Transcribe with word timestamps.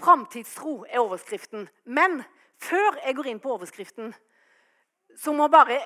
Framtidstro 0.00 0.82
er 0.88 1.02
overskriften. 1.02 1.66
Men 1.84 2.22
før 2.62 2.98
jeg 3.02 3.16
går 3.18 3.30
inn 3.32 3.42
på 3.42 3.52
overskriften, 3.54 4.12
så 5.18 5.34
må 5.36 5.48
bare, 5.52 5.76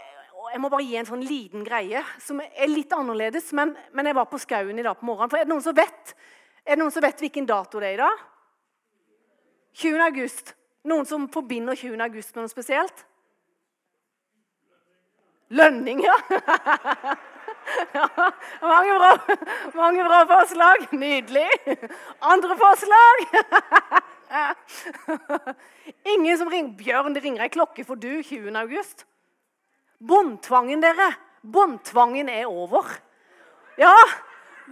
jeg 0.53 0.63
må 0.63 0.71
bare 0.71 0.87
gi 0.87 0.97
en 1.01 1.09
sånn 1.09 1.25
liten 1.27 1.65
greie 1.67 2.03
som 2.23 2.41
er 2.45 2.71
litt 2.71 2.93
annerledes. 2.95 3.51
Men, 3.57 3.75
men 3.93 4.11
jeg 4.11 4.19
var 4.19 4.31
på 4.31 4.41
skauen 4.43 4.79
i 4.79 4.87
dag 4.87 4.99
på 5.01 5.09
morgenen. 5.09 5.33
For 5.33 5.41
er 5.41 5.49
det 5.49 5.55
noen 5.55 5.65
som 5.65 5.77
vet, 5.77 6.15
noen 6.77 6.95
som 6.95 7.05
vet 7.05 7.27
hvilken 7.27 7.49
dato 7.49 7.83
det 7.83 7.93
er 7.93 7.99
i 7.99 8.05
dag? 8.05 8.25
20. 9.77 10.01
august. 10.07 10.55
Noen 10.87 11.07
som 11.09 11.27
forbinder 11.33 11.77
20. 11.77 11.99
august 12.01 12.37
med 12.37 12.47
noe 12.47 12.53
spesielt? 12.53 13.05
Lønning, 15.57 16.01
ja. 17.97 18.09
mange, 18.63 18.99
bra, 18.99 19.11
mange 19.75 20.05
bra 20.05 20.21
forslag. 20.31 20.87
Nydelig. 20.91 21.49
Andre 22.21 22.57
forslag? 22.61 23.27
Ingen 26.17 26.39
som 26.39 26.51
ringer 26.51 26.77
Bjørn, 26.79 27.15
det 27.15 27.23
ringer 27.25 27.47
ei 27.47 27.53
klokke 27.53 27.85
for 27.87 27.99
du 28.01 28.23
20. 28.23 28.51
august. 28.59 29.07
Båndtvangen, 29.99 30.83
dere. 30.85 31.13
Båndtvangen 31.47 32.29
er 32.29 32.47
over. 32.51 32.91
Ja, 33.79 33.95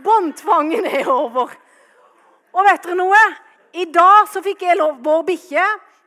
båndtvangen 0.04 0.86
er 0.90 1.08
over. 1.10 1.54
Og 2.54 2.66
vet 2.66 2.84
dere 2.84 2.98
noe? 2.98 3.20
I 3.74 3.86
dag 3.90 4.28
så 4.30 4.42
fikk 4.42 4.62
jeg 4.62 4.78
lov 4.78 5.00
Vår 5.02 5.24
bikkje 5.26 5.64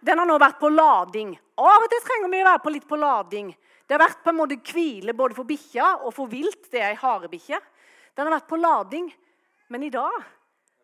den 0.08 0.20
har 0.22 0.28
nå 0.30 0.38
vært 0.40 0.59
på 0.62 0.70
lading. 0.72 1.34
Av 1.58 1.84
og 1.84 1.90
til 1.92 2.04
trenger 2.06 2.31
vi 2.31 2.44
å 2.44 2.48
være 2.48 2.64
på 2.64 2.73
litt 2.73 2.86
på 2.88 3.00
lading. 3.02 3.50
Det 3.88 3.96
har 3.96 4.04
vært 4.04 4.23
på 4.23 4.34
en 4.34 4.40
måte 4.41 4.59
hvile 4.68 5.16
både 5.16 5.38
for 5.38 5.48
bikkja 5.48 5.91
og 6.04 6.12
for 6.16 6.32
vilt. 6.32 6.68
Det 6.72 6.82
er 6.82 6.91
ei 6.91 7.00
harebikkje. 7.00 7.59
Den 8.18 8.28
har 8.28 8.36
vært 8.36 8.50
på 8.50 8.59
lading. 8.59 9.08
Men 9.72 9.86
i 9.88 9.91
dag 9.94 10.18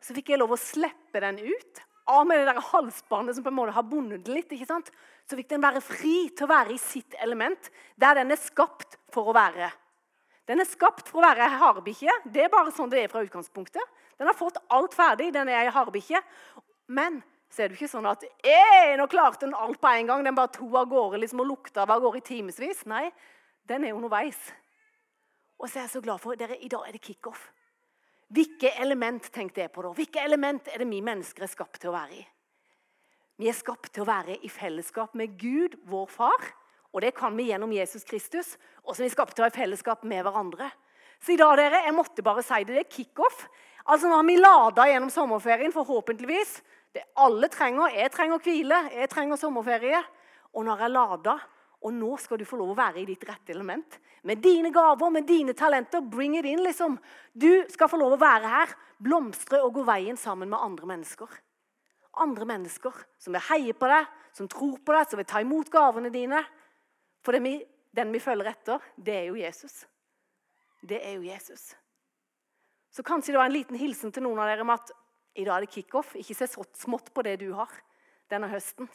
så 0.04 0.16
fikk 0.16 0.32
jeg 0.32 0.40
lov 0.40 0.56
å 0.56 0.60
slippe 0.60 1.20
den 1.24 1.42
ut 1.44 1.84
av 2.12 2.26
med 2.28 2.42
det 2.42 2.48
der 2.52 2.64
halsbåndet 2.72 3.38
som 3.38 3.46
på 3.46 3.52
en 3.52 3.58
måte 3.60 3.76
har 3.76 3.86
bundet 3.88 4.26
den 4.26 4.38
litt. 4.38 4.52
ikke 4.52 4.68
sant? 4.68 4.92
Så 5.28 5.40
fikk 5.40 5.52
den 5.52 5.64
være 5.64 5.84
fri 5.84 6.30
til 6.36 6.48
å 6.48 6.52
være 6.52 6.76
i 6.76 6.82
sitt 6.82 7.16
element, 7.24 7.70
der 7.96 8.20
den 8.20 8.32
er 8.36 8.40
skapt 8.40 8.98
for 9.14 9.32
å 9.32 9.36
være. 9.36 9.70
Den 10.48 10.60
er 10.60 10.68
skapt 10.68 11.08
for 11.08 11.22
å 11.22 11.28
være 11.28 11.46
ei 11.46 11.60
harebikkje. 11.62 12.16
Det 12.32 12.44
er 12.44 12.52
bare 12.52 12.74
sånn 12.76 12.92
det 12.92 13.06
er 13.06 13.12
fra 13.12 13.24
utgangspunktet. 13.24 13.94
Den 14.20 14.28
har 14.28 14.36
fått 14.36 14.60
alt 14.76 14.96
ferdig. 14.96 15.32
Den 15.36 15.48
er 15.48 15.62
ei 15.62 15.72
harebikkje. 15.72 16.20
Men 16.92 17.22
så 17.54 17.62
er 17.62 17.70
det 17.70 17.78
ikke 17.78 17.92
sånn 17.92 18.10
at 18.10 18.24
nå 18.98 19.06
klarte 19.12 19.46
den 19.46 19.54
alt 19.54 19.78
på 19.82 19.90
en 19.92 20.08
gang. 20.10 20.24
Den 20.26 20.38
bare 20.38 20.56
to 20.56 20.66
av 20.74 20.88
gårde 20.90 21.20
liksom, 21.22 21.44
og 21.44 21.52
lukta 21.52 21.84
av 21.86 22.00
gårde 22.02 22.24
i 22.24 22.26
timevis. 22.26 22.82
Nei, 22.90 23.06
den 23.70 23.86
er 23.86 23.94
underveis. 23.94 24.40
Og 25.62 25.70
så 25.70 25.78
er 25.78 25.86
jeg 25.86 25.94
så 25.94 26.02
glad 26.02 26.22
for 26.24 26.40
dere, 26.40 26.58
I 26.58 26.72
dag 26.72 26.88
er 26.88 26.98
det 26.98 27.04
kickoff. 27.06 27.52
Hvilke 28.34 28.72
element 28.82 29.28
tenkte 29.30 29.62
jeg 29.62 29.72
på 29.72 29.84
da? 29.86 29.92
Hvilke 29.94 30.24
element 30.26 30.72
er 30.74 30.82
det 30.82 30.90
vi 30.90 31.04
mennesker 31.06 31.46
er 31.46 31.52
skapt 31.52 31.78
til 31.84 31.92
å 31.92 31.96
være 31.96 32.18
i? 32.18 32.24
Vi 33.38 33.50
er 33.50 33.58
skapt 33.58 33.92
til 33.94 34.02
å 34.02 34.10
være 34.10 34.40
i 34.42 34.50
fellesskap 34.50 35.14
med 35.18 35.38
Gud, 35.38 35.78
vår 35.90 36.10
far. 36.10 36.48
Og 36.94 37.02
det 37.06 37.14
kan 37.18 37.38
vi 37.38 37.52
gjennom 37.52 37.72
Jesus 37.74 38.06
Kristus. 38.06 38.56
Og 38.82 38.96
så 38.96 39.04
er 39.04 39.12
vi 39.12 39.14
skapt 39.14 39.38
til 39.38 39.46
å 39.46 39.48
ha 39.50 39.54
fellesskap 39.54 40.06
med 40.10 40.26
hverandre. 40.26 40.72
Så 41.22 41.34
i 41.34 41.40
dag, 41.40 41.54
dere, 41.58 41.86
jeg 41.86 41.96
måtte 41.96 42.26
bare 42.26 42.42
si 42.46 42.64
det. 42.66 42.74
Det 42.74 42.84
er 42.84 42.90
kickoff. 42.92 43.46
Altså, 43.86 44.10
Nå 44.10 44.18
har 44.18 44.28
vi 44.28 44.40
lada 44.42 44.88
gjennom 44.90 45.14
sommerferien, 45.14 45.74
forhåpentligvis. 45.76 46.58
Det 46.94 47.04
alle 47.18 47.50
trenger. 47.50 47.96
Jeg 47.98 48.12
trenger 48.14 48.44
hvile, 48.44 48.80
jeg 48.94 49.10
trenger 49.12 49.40
sommerferie. 49.40 50.02
Og 50.54 50.66
når 50.68 50.86
jeg 50.86 50.94
lada, 50.94 51.38
og 51.84 51.92
nå 51.92 52.14
skal 52.22 52.40
du 52.40 52.46
få 52.48 52.60
lov 52.60 52.72
å 52.72 52.78
være 52.78 53.02
i 53.02 53.08
ditt 53.08 53.24
rette 53.28 53.52
element. 53.52 53.98
Med 54.24 54.40
dine 54.44 54.72
gaver, 54.72 55.10
med 55.12 55.26
dine 55.28 55.56
talenter. 55.58 56.04
Bring 56.06 56.38
it 56.40 56.48
in, 56.48 56.62
liksom. 56.64 56.96
Du 57.34 57.66
skal 57.74 57.90
få 57.92 58.00
lov 58.00 58.16
å 58.16 58.22
være 58.22 58.52
her, 58.54 58.76
blomstre 59.04 59.60
og 59.66 59.74
gå 59.76 59.84
veien 59.88 60.20
sammen 60.20 60.52
med 60.54 60.62
andre 60.64 60.94
mennesker. 60.94 61.34
Andre 62.24 62.48
mennesker 62.48 63.04
som 63.20 63.34
vil 63.34 63.48
heie 63.50 63.74
på 63.76 63.90
deg, 63.90 64.08
som 64.38 64.48
tror 64.48 64.78
på 64.86 64.96
deg, 64.96 65.10
som 65.10 65.20
vil 65.20 65.28
ta 65.28 65.42
imot 65.44 65.72
gavene 65.74 66.14
dine. 66.14 66.40
For 67.26 67.36
vi, 67.42 67.58
den 67.92 68.14
vi 68.14 68.22
følger 68.22 68.54
etter, 68.54 68.92
det 68.96 69.18
er 69.18 69.32
jo 69.32 69.40
Jesus. 69.42 69.82
Det 70.84 71.02
er 71.02 71.18
jo 71.18 71.26
Jesus. 71.26 71.72
Så 72.94 73.04
kanskje 73.04 73.34
det 73.34 73.42
var 73.42 73.50
en 73.50 73.58
liten 73.58 73.80
hilsen 73.80 74.14
til 74.14 74.24
noen 74.24 74.40
av 74.44 74.52
dere 74.52 74.64
om 74.64 74.72
at 74.72 74.94
i 75.34 75.46
dag 75.46 75.58
er 75.58 75.66
det 75.66 75.74
kickoff. 75.74 76.14
Ikke 76.20 76.38
se 76.38 76.48
smått 76.48 77.12
på 77.14 77.24
det 77.26 77.40
du 77.42 77.50
har 77.58 77.72
denne 78.32 78.50
høsten. 78.52 78.90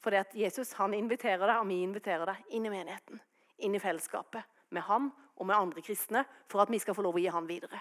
For 0.00 0.14
det 0.14 0.26
at 0.26 0.36
Jesus 0.38 0.74
han 0.78 0.94
inviterer 0.96 1.44
deg, 1.44 1.56
og 1.60 1.68
vi 1.68 1.80
inviterer 1.84 2.28
deg 2.28 2.54
inn 2.56 2.68
i 2.68 2.72
menigheten. 2.72 3.20
Inn 3.64 3.74
i 3.76 3.82
fellesskapet 3.82 4.44
med 4.74 4.84
han 4.88 5.10
og 5.36 5.48
med 5.48 5.56
andre 5.56 5.82
kristne 5.84 6.24
for 6.50 6.62
at 6.64 6.72
vi 6.72 6.80
skal 6.82 6.96
få 6.96 7.04
lov 7.04 7.18
å 7.18 7.22
gi 7.22 7.32
han 7.32 7.48
videre. 7.48 7.80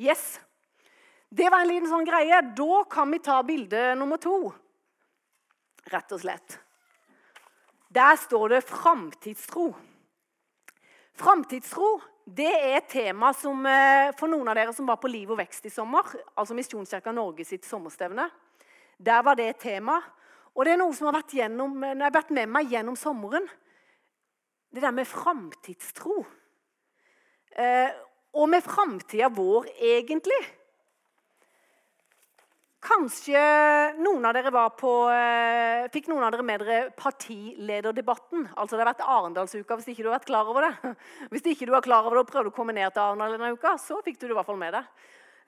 Yes! 0.00 0.40
Det 1.34 1.48
var 1.50 1.64
en 1.64 1.70
liten 1.70 1.90
sånn 1.90 2.06
greie. 2.06 2.40
Da 2.54 2.84
kan 2.90 3.10
vi 3.10 3.18
ta 3.24 3.40
bilde 3.42 3.80
nummer 3.98 4.20
to. 4.22 4.52
Rett 5.90 6.12
og 6.14 6.20
slett. 6.22 6.60
Der 7.94 8.16
står 8.16 8.48
det 8.48 8.64
'framtidstro'. 8.66 9.74
Framtidstro 11.14 12.00
det 12.24 12.48
er 12.48 12.78
et 12.78 12.86
tema 12.88 13.34
som 13.36 13.66
eh, 13.68 14.10
for 14.16 14.32
noen 14.32 14.48
av 14.48 14.56
dere 14.56 14.72
som 14.72 14.86
var 14.88 14.96
på 15.00 15.10
Liv 15.12 15.32
og 15.34 15.38
vekst 15.42 15.66
i 15.68 15.72
sommer, 15.72 16.08
altså 16.40 16.56
Misjonskirka 16.56 17.12
Norge 17.12 17.44
sitt 17.44 17.66
sommerstevne, 17.68 18.30
der 18.96 19.26
var 19.26 19.36
det 19.36 19.50
et 19.50 19.60
tema. 19.66 19.98
Og 20.54 20.64
det 20.64 20.72
er 20.72 20.80
noe 20.80 20.94
som 20.96 21.10
har 21.10 21.18
vært, 21.18 21.34
gjennom, 21.34 21.76
har 21.82 22.14
vært 22.14 22.32
med 22.32 22.48
meg 22.48 22.72
gjennom 22.72 22.96
sommeren. 22.96 23.46
Det 24.70 24.82
der 24.82 24.94
med 24.94 25.08
framtidstro. 25.10 26.22
Eh, 27.58 27.90
og 28.34 28.48
med 28.50 28.64
framtida 28.64 29.28
vår, 29.34 29.66
egentlig. 29.82 30.38
Kanskje 32.84 33.40
noen 33.96 34.26
av 34.28 34.34
dere 34.36 34.50
var 34.52 34.74
på, 34.76 34.90
eh, 35.08 35.88
Fikk 35.88 36.10
noen 36.10 36.24
av 36.26 36.32
dere 36.32 36.44
med 36.44 36.60
dere 36.60 36.90
partilederdebatten? 36.92 38.50
Altså 38.56 38.76
Det 38.76 38.84
har 38.84 38.92
vært 38.92 39.06
Arendalsuka, 39.08 39.76
hvis 39.76 39.88
ikke 39.88 40.04
du 40.04 40.10
har 40.10 40.18
vært 40.18 40.28
klar 40.28 40.50
over 40.50 40.68
det. 40.68 40.96
Hvis 41.32 41.46
ikke 41.48 41.66
du 41.66 41.72
var 41.72 41.80
klar 41.80 42.04
over 42.04 42.16
det 42.16 42.26
og 42.26 42.32
prøvde 42.32 42.52
å 42.52 42.54
komme 42.54 42.74
ned 42.74 42.92
til 42.92 43.00
Arendal 43.00 43.38
denne 43.38 43.54
uka, 43.56 43.78
så 43.80 44.02
fikk 44.04 44.18
du 44.18 44.26
det 44.26 44.34
i 44.34 44.36
hvert 44.36 44.46
fall 44.46 44.60
med 44.60 44.74
deg. 44.76 44.84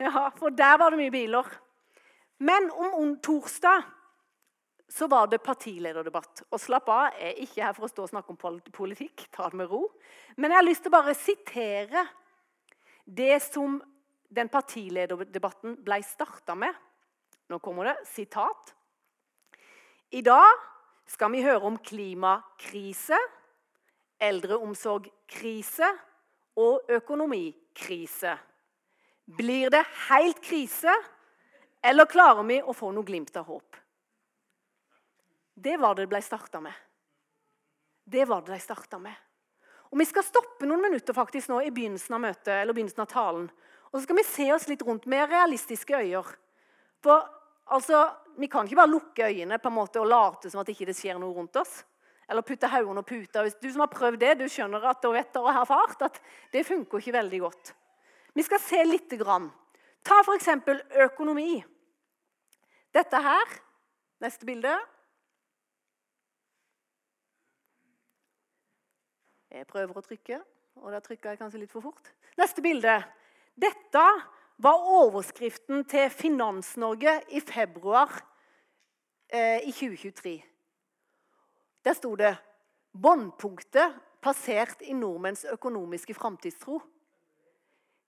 Ja, 0.00 0.30
For 0.30 0.50
der 0.50 0.78
var 0.78 0.90
det 0.90 1.00
mye 1.00 1.12
biler. 1.12 1.44
Men 2.38 2.70
om 2.70 3.16
torsdag 3.20 3.84
så 4.88 5.08
var 5.08 5.26
det 5.26 5.42
partilederdebatt. 5.44 6.44
Og 6.52 6.60
slapp 6.60 6.88
av, 6.88 7.12
jeg 7.18 7.32
er 7.32 7.42
ikke 7.42 7.64
her 7.64 7.76
for 7.76 7.86
å 7.86 7.90
stå 7.90 8.04
og 8.06 8.12
snakke 8.12 8.32
om 8.32 8.60
politikk. 8.72 9.26
Ta 9.34 9.50
det 9.50 9.60
med 9.60 9.70
ro. 9.70 9.86
Men 10.36 10.52
jeg 10.52 10.60
har 10.60 10.68
lyst 10.68 10.84
til 10.84 10.92
å 10.92 10.96
bare 10.96 11.16
sitere 11.16 12.06
det 13.04 13.42
som 13.44 13.80
den 14.32 14.48
partilederdebatten 14.52 15.80
ble 15.84 16.00
starta 16.06 16.56
med. 16.58 16.74
Nå 17.48 17.58
kommer 17.58 17.84
det 17.84 17.96
sitat. 18.10 18.74
I 20.10 20.22
dag 20.22 20.46
skal 21.06 21.30
vi 21.34 21.42
høre 21.44 21.66
om 21.66 21.78
klimakrise, 21.78 23.18
eldreomsorgkrise 24.18 25.90
og 26.58 26.90
økonomikrise. 26.90 28.36
Blir 29.26 29.70
det 29.70 29.82
helt 30.08 30.40
krise, 30.42 30.94
eller 31.82 32.10
klarer 32.10 32.46
vi 32.46 32.60
å 32.62 32.74
få 32.74 32.90
noe 32.94 33.06
glimt 33.06 33.36
av 33.38 33.46
håp? 33.50 33.76
Det 35.54 35.76
var 35.80 35.94
det 35.94 36.06
det 36.06 36.12
ble 36.14 36.22
starta 36.22 36.60
med. 36.62 36.74
Det 38.06 38.26
var 38.28 38.42
det 38.44 38.54
de 38.54 38.60
starta 38.62 38.98
med. 39.02 39.14
Og 39.90 39.98
Vi 39.98 40.04
skal 40.04 40.26
stoppe 40.26 40.66
noen 40.66 40.82
minutter 40.82 41.14
faktisk 41.14 41.48
nå 41.48 41.60
i 41.62 41.70
begynnelsen 41.70 42.14
av 42.14 42.20
møtet, 42.20 42.52
eller 42.54 42.74
begynnelsen 42.74 43.02
av 43.02 43.10
talen. 43.10 43.46
Og 43.90 43.98
så 43.98 44.02
skal 44.04 44.18
vi 44.18 44.26
se 44.26 44.46
oss 44.52 44.66
litt 44.68 44.82
rundt 44.82 45.06
med 45.06 45.30
realistiske 45.30 45.94
øyer. 45.94 46.26
For 47.02 47.35
altså, 47.66 48.06
Vi 48.36 48.46
kan 48.52 48.66
ikke 48.66 48.76
bare 48.76 48.90
lukke 48.90 49.24
øynene 49.24 49.58
på 49.58 49.68
en 49.68 49.74
måte 49.74 50.00
og 50.00 50.10
late 50.10 50.50
som 50.50 50.60
at 50.60 50.68
ikke 50.68 50.84
det 50.84 50.92
ikke 50.92 51.00
skjer 51.00 51.20
noe 51.20 51.32
rundt 51.32 51.56
oss. 51.56 51.78
Eller 52.28 52.42
putte 52.44 52.68
hodet 52.68 52.98
og 53.00 53.06
puta. 53.06 53.42
Hvis 53.42 53.56
du 53.62 53.70
som 53.72 53.80
har 53.80 53.88
prøvd 53.88 54.18
det, 54.20 54.34
du 54.40 54.44
skjønner 54.44 54.84
at 54.90 55.04
og 55.08 55.14
vet 55.14 55.38
og 55.40 55.46
har 55.48 55.62
erfart 55.62 56.02
at 56.04 56.18
det 56.52 56.66
funker 56.66 57.00
ikke 57.00 57.14
veldig 57.16 57.40
godt. 57.40 57.72
Vi 58.36 58.44
skal 58.44 58.60
se 58.60 58.82
lite 58.84 59.16
grann. 59.16 59.48
Ta 60.04 60.20
f.eks. 60.20 60.50
økonomi. 61.06 61.64
Dette 62.92 63.22
her, 63.24 63.56
neste 64.20 64.44
bilde, 64.44 64.74
Jeg 69.56 69.64
prøver 69.70 69.96
å 69.96 70.02
trykke, 70.04 70.36
og 70.82 70.92
da 70.92 70.98
trykker 71.00 71.32
jeg 71.32 71.38
kanskje 71.40 71.60
litt 71.62 71.72
for 71.72 71.84
fort. 71.84 72.10
Neste 72.36 72.60
bilde. 72.64 72.98
Dette 73.56 74.02
var 74.58 74.86
overskriften 75.02 75.84
til 75.84 76.10
Finans-Norge 76.10 77.20
i 77.28 77.40
februar 77.40 78.12
eh, 79.28 79.60
i 79.68 79.72
2023. 79.72 80.42
Der 81.84 81.92
sto 81.92 82.14
det 82.16 82.36
'Båndpunktet 82.92 83.94
passert 84.22 84.80
i 84.80 84.92
nordmenns 84.92 85.44
økonomiske 85.44 86.14
framtidstro'. 86.14 86.80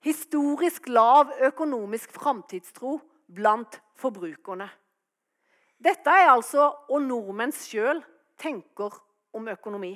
Historisk 0.01 0.89
lav 0.89 1.33
økonomisk 1.41 2.13
framtidstro 2.13 3.01
blant 3.35 3.83
forbrukerne. 3.95 4.69
Dette 5.79 6.11
er 6.11 6.31
altså 6.31 6.71
hva 6.89 6.99
nordmenn 6.99 7.53
sjøl 7.53 8.01
tenker 8.39 8.95
om 9.35 9.49
økonomi. 9.49 9.93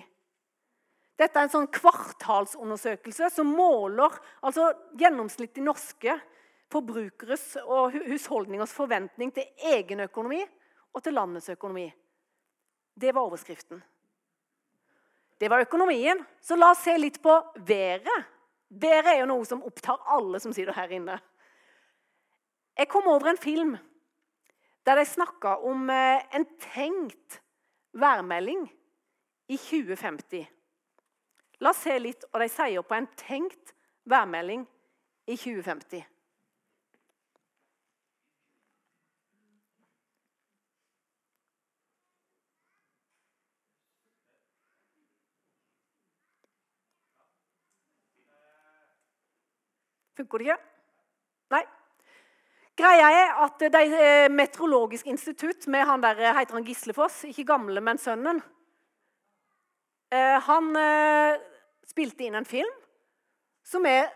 Dette 1.18 1.38
er 1.38 1.46
en 1.46 1.52
sånn 1.52 1.70
kvartalsundersøkelse 1.70 3.30
som 3.30 3.46
måler 3.46 4.14
altså 4.42 4.72
gjennomsnittlig 4.98 5.64
norske 5.64 6.16
forbrukeres 6.72 7.56
og 7.62 7.92
husholdningers 7.94 8.72
forventning 8.74 9.32
til 9.34 9.48
egen 9.72 10.04
økonomi 10.06 10.40
og 10.92 11.02
til 11.04 11.16
landets 11.16 11.52
økonomi. 11.52 11.86
Det 12.94 13.14
var 13.14 13.28
overskriften. 13.28 13.82
Det 15.40 15.50
var 15.50 15.64
økonomien. 15.64 16.20
Så 16.40 16.56
la 16.56 16.70
oss 16.70 16.84
se 16.86 16.96
litt 16.98 17.18
på 17.22 17.34
været. 17.66 18.26
Været 18.68 19.08
er 19.14 19.20
jo 19.20 19.30
noe 19.30 19.46
som 19.48 19.64
opptar 19.66 20.00
alle 20.14 20.40
som 20.40 20.52
sitter 20.54 20.76
her 20.76 20.92
inne. 20.94 21.16
Jeg 22.78 22.88
kom 22.88 23.08
over 23.10 23.32
en 23.32 23.40
film 23.40 23.76
der 24.86 24.98
de 24.98 25.04
snakka 25.06 25.60
om 25.62 25.90
eh, 25.90 26.22
en 26.34 26.46
tenkt 26.58 27.40
værmelding 27.92 28.64
i 29.48 29.56
2050. 29.56 30.46
La 31.62 31.70
oss 31.70 31.84
se 31.84 31.98
litt 32.00 32.24
hva 32.30 32.42
de 32.42 32.48
sier 32.50 32.82
på 32.82 32.96
en 32.96 33.06
tenkt 33.18 33.74
værmelding 34.10 34.64
i 35.26 35.36
2050. 35.36 36.11
Funker 50.22 50.38
det 50.38 50.52
ikke? 50.52 50.62
Nei. 51.50 51.62
Greia 52.78 53.08
er 53.10 53.40
at 53.42 53.62
de 53.74 53.80
eh, 53.98 54.28
Meteorologisk 54.30 55.08
institutt 55.10 55.66
med 55.66 55.82
han 55.88 56.02
der, 56.04 56.20
eh, 56.22 56.36
heter 56.38 56.54
han 56.54 56.64
Gislefoss, 56.64 57.24
ikke 57.26 57.48
gamle, 57.50 57.82
men 57.82 57.98
sønnen 57.98 58.38
eh, 60.14 60.38
Han 60.46 60.70
spilte 61.90 62.24
inn 62.24 62.38
en 62.38 62.46
film 62.46 62.70
som 63.66 63.84
er 63.86 64.06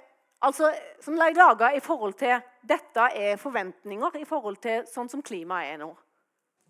altså, 0.46 0.70
som 1.02 1.18
laga 1.18 1.72
i 1.74 1.82
forhold 1.82 2.14
til 2.22 2.38
Dette 2.62 3.10
er 3.18 3.36
forventninger 3.40 4.16
i 4.22 4.24
forhold 4.24 4.60
til 4.62 4.86
sånn 4.86 5.10
som 5.10 5.22
klimaet 5.26 5.74
er 5.74 5.80
nå. 5.82 5.90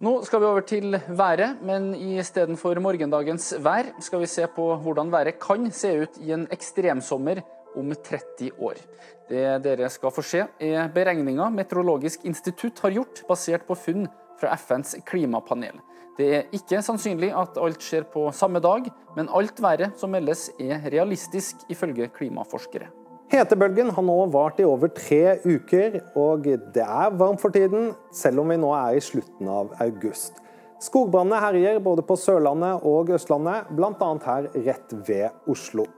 Nå 0.00 0.18
skal 0.26 0.42
vi 0.42 0.48
over 0.48 0.64
til 0.64 0.96
været, 1.08 1.60
men 1.64 1.94
istedenfor 1.94 2.80
morgendagens 2.84 3.54
vær 3.64 3.94
skal 4.04 4.20
vi 4.20 4.28
se 4.28 4.48
på 4.52 4.66
hvordan 4.84 5.12
været 5.12 5.38
kan 5.40 5.70
se 5.72 5.92
ut 6.02 6.18
i 6.20 6.34
en 6.36 6.44
ekstremsommer 6.52 7.40
om 7.76 7.92
30 7.94 8.50
år. 8.58 8.80
Det 9.28 9.44
dere 9.64 9.90
skal 9.90 10.14
få 10.14 10.24
se, 10.24 10.44
er 10.62 10.92
beregninger 10.94 11.52
Meteorologisk 11.54 12.24
institutt 12.28 12.80
har 12.84 12.94
gjort, 12.94 13.24
basert 13.28 13.66
på 13.66 13.78
funn 13.78 14.06
fra 14.40 14.54
FNs 14.56 14.96
klimapanel. 15.08 15.80
Det 16.16 16.28
er 16.32 16.54
ikke 16.56 16.80
sannsynlig 16.84 17.28
at 17.36 17.58
alt 17.60 17.82
skjer 17.84 18.06
på 18.08 18.28
samme 18.32 18.62
dag, 18.64 18.86
men 19.16 19.28
alt 19.28 19.58
været 19.60 19.98
som 20.00 20.14
meldes 20.14 20.48
er 20.56 20.86
realistisk, 20.92 21.66
ifølge 21.68 22.08
klimaforskere. 22.14 22.88
Hetebølgen 23.26 23.90
har 23.90 24.04
nå 24.06 24.14
vart 24.30 24.60
i 24.62 24.64
over 24.64 24.88
tre 24.94 25.36
uker, 25.42 25.98
og 26.16 26.46
det 26.46 26.84
er 26.84 27.16
varmt 27.18 27.42
for 27.42 27.52
tiden, 27.52 27.90
selv 28.14 28.44
om 28.44 28.52
vi 28.52 28.58
nå 28.62 28.70
er 28.78 28.96
i 28.96 29.02
slutten 29.02 29.50
av 29.50 29.74
august. 29.82 30.38
Skogbrannene 30.80 31.40
herjer 31.40 31.80
både 31.82 32.04
på 32.06 32.14
Sørlandet 32.20 32.84
og 32.86 33.10
Østlandet, 33.16 33.68
bl.a. 33.74 34.10
her 34.28 34.48
rett 34.68 34.94
ved 35.08 35.50
Oslo. 35.50 35.88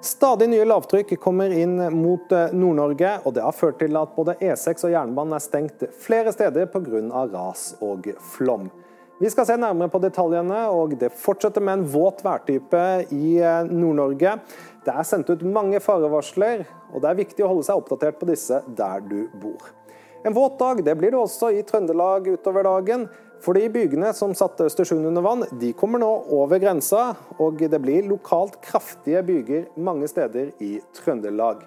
Stadig 0.00 0.46
nye 0.48 0.64
lavtrykk 0.64 1.16
kommer 1.20 1.50
inn 1.50 1.74
mot 1.90 2.32
eh, 2.32 2.52
Nord-Norge, 2.54 3.16
og 3.26 3.32
det 3.34 3.42
har 3.42 3.54
ført 3.56 3.80
til 3.82 3.96
at 3.98 4.12
både 4.14 4.36
E6 4.38 4.84
og 4.86 4.92
jernbanen 4.92 5.34
er 5.34 5.42
stengt 5.42 5.82
flere 6.04 6.30
steder 6.30 6.68
pga. 6.70 7.24
ras 7.32 7.72
og 7.82 8.06
flom. 8.36 8.68
Vi 9.18 9.30
skal 9.34 9.48
se 9.48 9.56
nærmere 9.58 9.90
på 9.90 9.98
detaljene, 9.98 10.60
og 10.70 10.94
det 11.00 11.10
fortsetter 11.18 11.64
med 11.66 11.80
en 11.80 11.88
våt 11.90 12.22
værtype 12.22 12.84
i 13.10 13.40
eh, 13.42 13.66
Nord-Norge. 13.66 14.36
Det 14.86 14.94
er 14.94 15.08
sendt 15.08 15.34
ut 15.34 15.42
mange 15.42 15.82
farevarsler, 15.82 16.62
og 16.92 17.02
det 17.02 17.10
er 17.10 17.20
viktig 17.24 17.42
å 17.42 17.50
holde 17.56 17.66
seg 17.66 17.82
oppdatert 17.82 18.22
på 18.22 18.30
disse 18.30 18.62
der 18.78 19.02
du 19.02 19.24
bor. 19.42 19.77
En 20.26 20.34
våt 20.34 20.58
dag 20.58 20.84
det 20.84 20.94
blir 20.98 21.14
det 21.14 21.20
også 21.20 21.52
i 21.54 21.62
Trøndelag 21.62 22.28
utover 22.28 22.66
dagen. 22.66 23.08
Fordi 23.38 23.68
bygene 23.70 24.10
som 24.18 24.32
satte 24.34 24.66
Østersund 24.66 25.06
under 25.06 25.22
vann, 25.22 25.44
de 25.60 25.70
kommer 25.78 26.02
nå 26.02 26.08
over 26.34 26.58
grensa, 26.58 27.12
og 27.38 27.60
det 27.70 27.78
blir 27.78 28.08
lokalt 28.10 28.58
kraftige 28.64 29.22
byger 29.22 29.68
mange 29.78 30.08
steder 30.10 30.50
i 30.58 30.80
Trøndelag. 30.96 31.62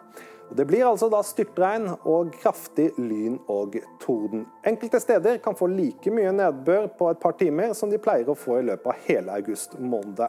Det 0.51 0.65
blir 0.67 0.83
altså 0.83 1.07
da 1.07 1.21
styrtregn 1.23 1.87
og 2.03 2.33
kraftig 2.41 2.89
lyn 2.99 3.37
og 3.47 3.77
torden. 4.03 4.43
Enkelte 4.67 4.99
steder 4.99 5.39
kan 5.39 5.55
få 5.55 5.69
like 5.71 6.11
mye 6.11 6.33
nedbør 6.35 6.89
på 6.99 7.07
et 7.13 7.21
par 7.23 7.37
timer 7.39 7.71
som 7.77 7.91
de 7.91 8.01
pleier 8.03 8.27
å 8.27 8.35
få 8.35 8.59
i 8.59 8.65
løpet 8.67 8.91
av 8.91 9.05
hele 9.07 9.37
august 9.39 9.79
måned. 9.79 10.27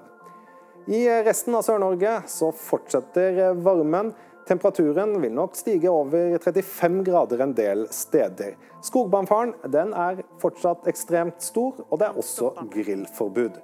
I 0.87 1.03
resten 1.27 1.55
av 1.59 1.67
Sør-Norge 1.67 2.21
så 2.31 2.53
fortsetter 2.55 3.43
varmen. 3.67 4.13
Temperaturen 4.47 5.15
vil 5.23 5.35
nok 5.35 5.55
stige 5.57 5.91
over 5.91 6.39
35 6.39 7.05
grader 7.07 7.45
en 7.45 7.53
del 7.55 7.85
steder. 7.95 8.57
Skogbrannfaren 8.83 9.55
den 9.71 9.93
er 9.95 10.25
fortsatt 10.43 10.89
ekstremt 10.91 11.43
stor, 11.43 11.85
og 11.89 12.01
det 12.01 12.09
er 12.09 12.19
også 12.19 12.51
grillforbud. 12.73 13.61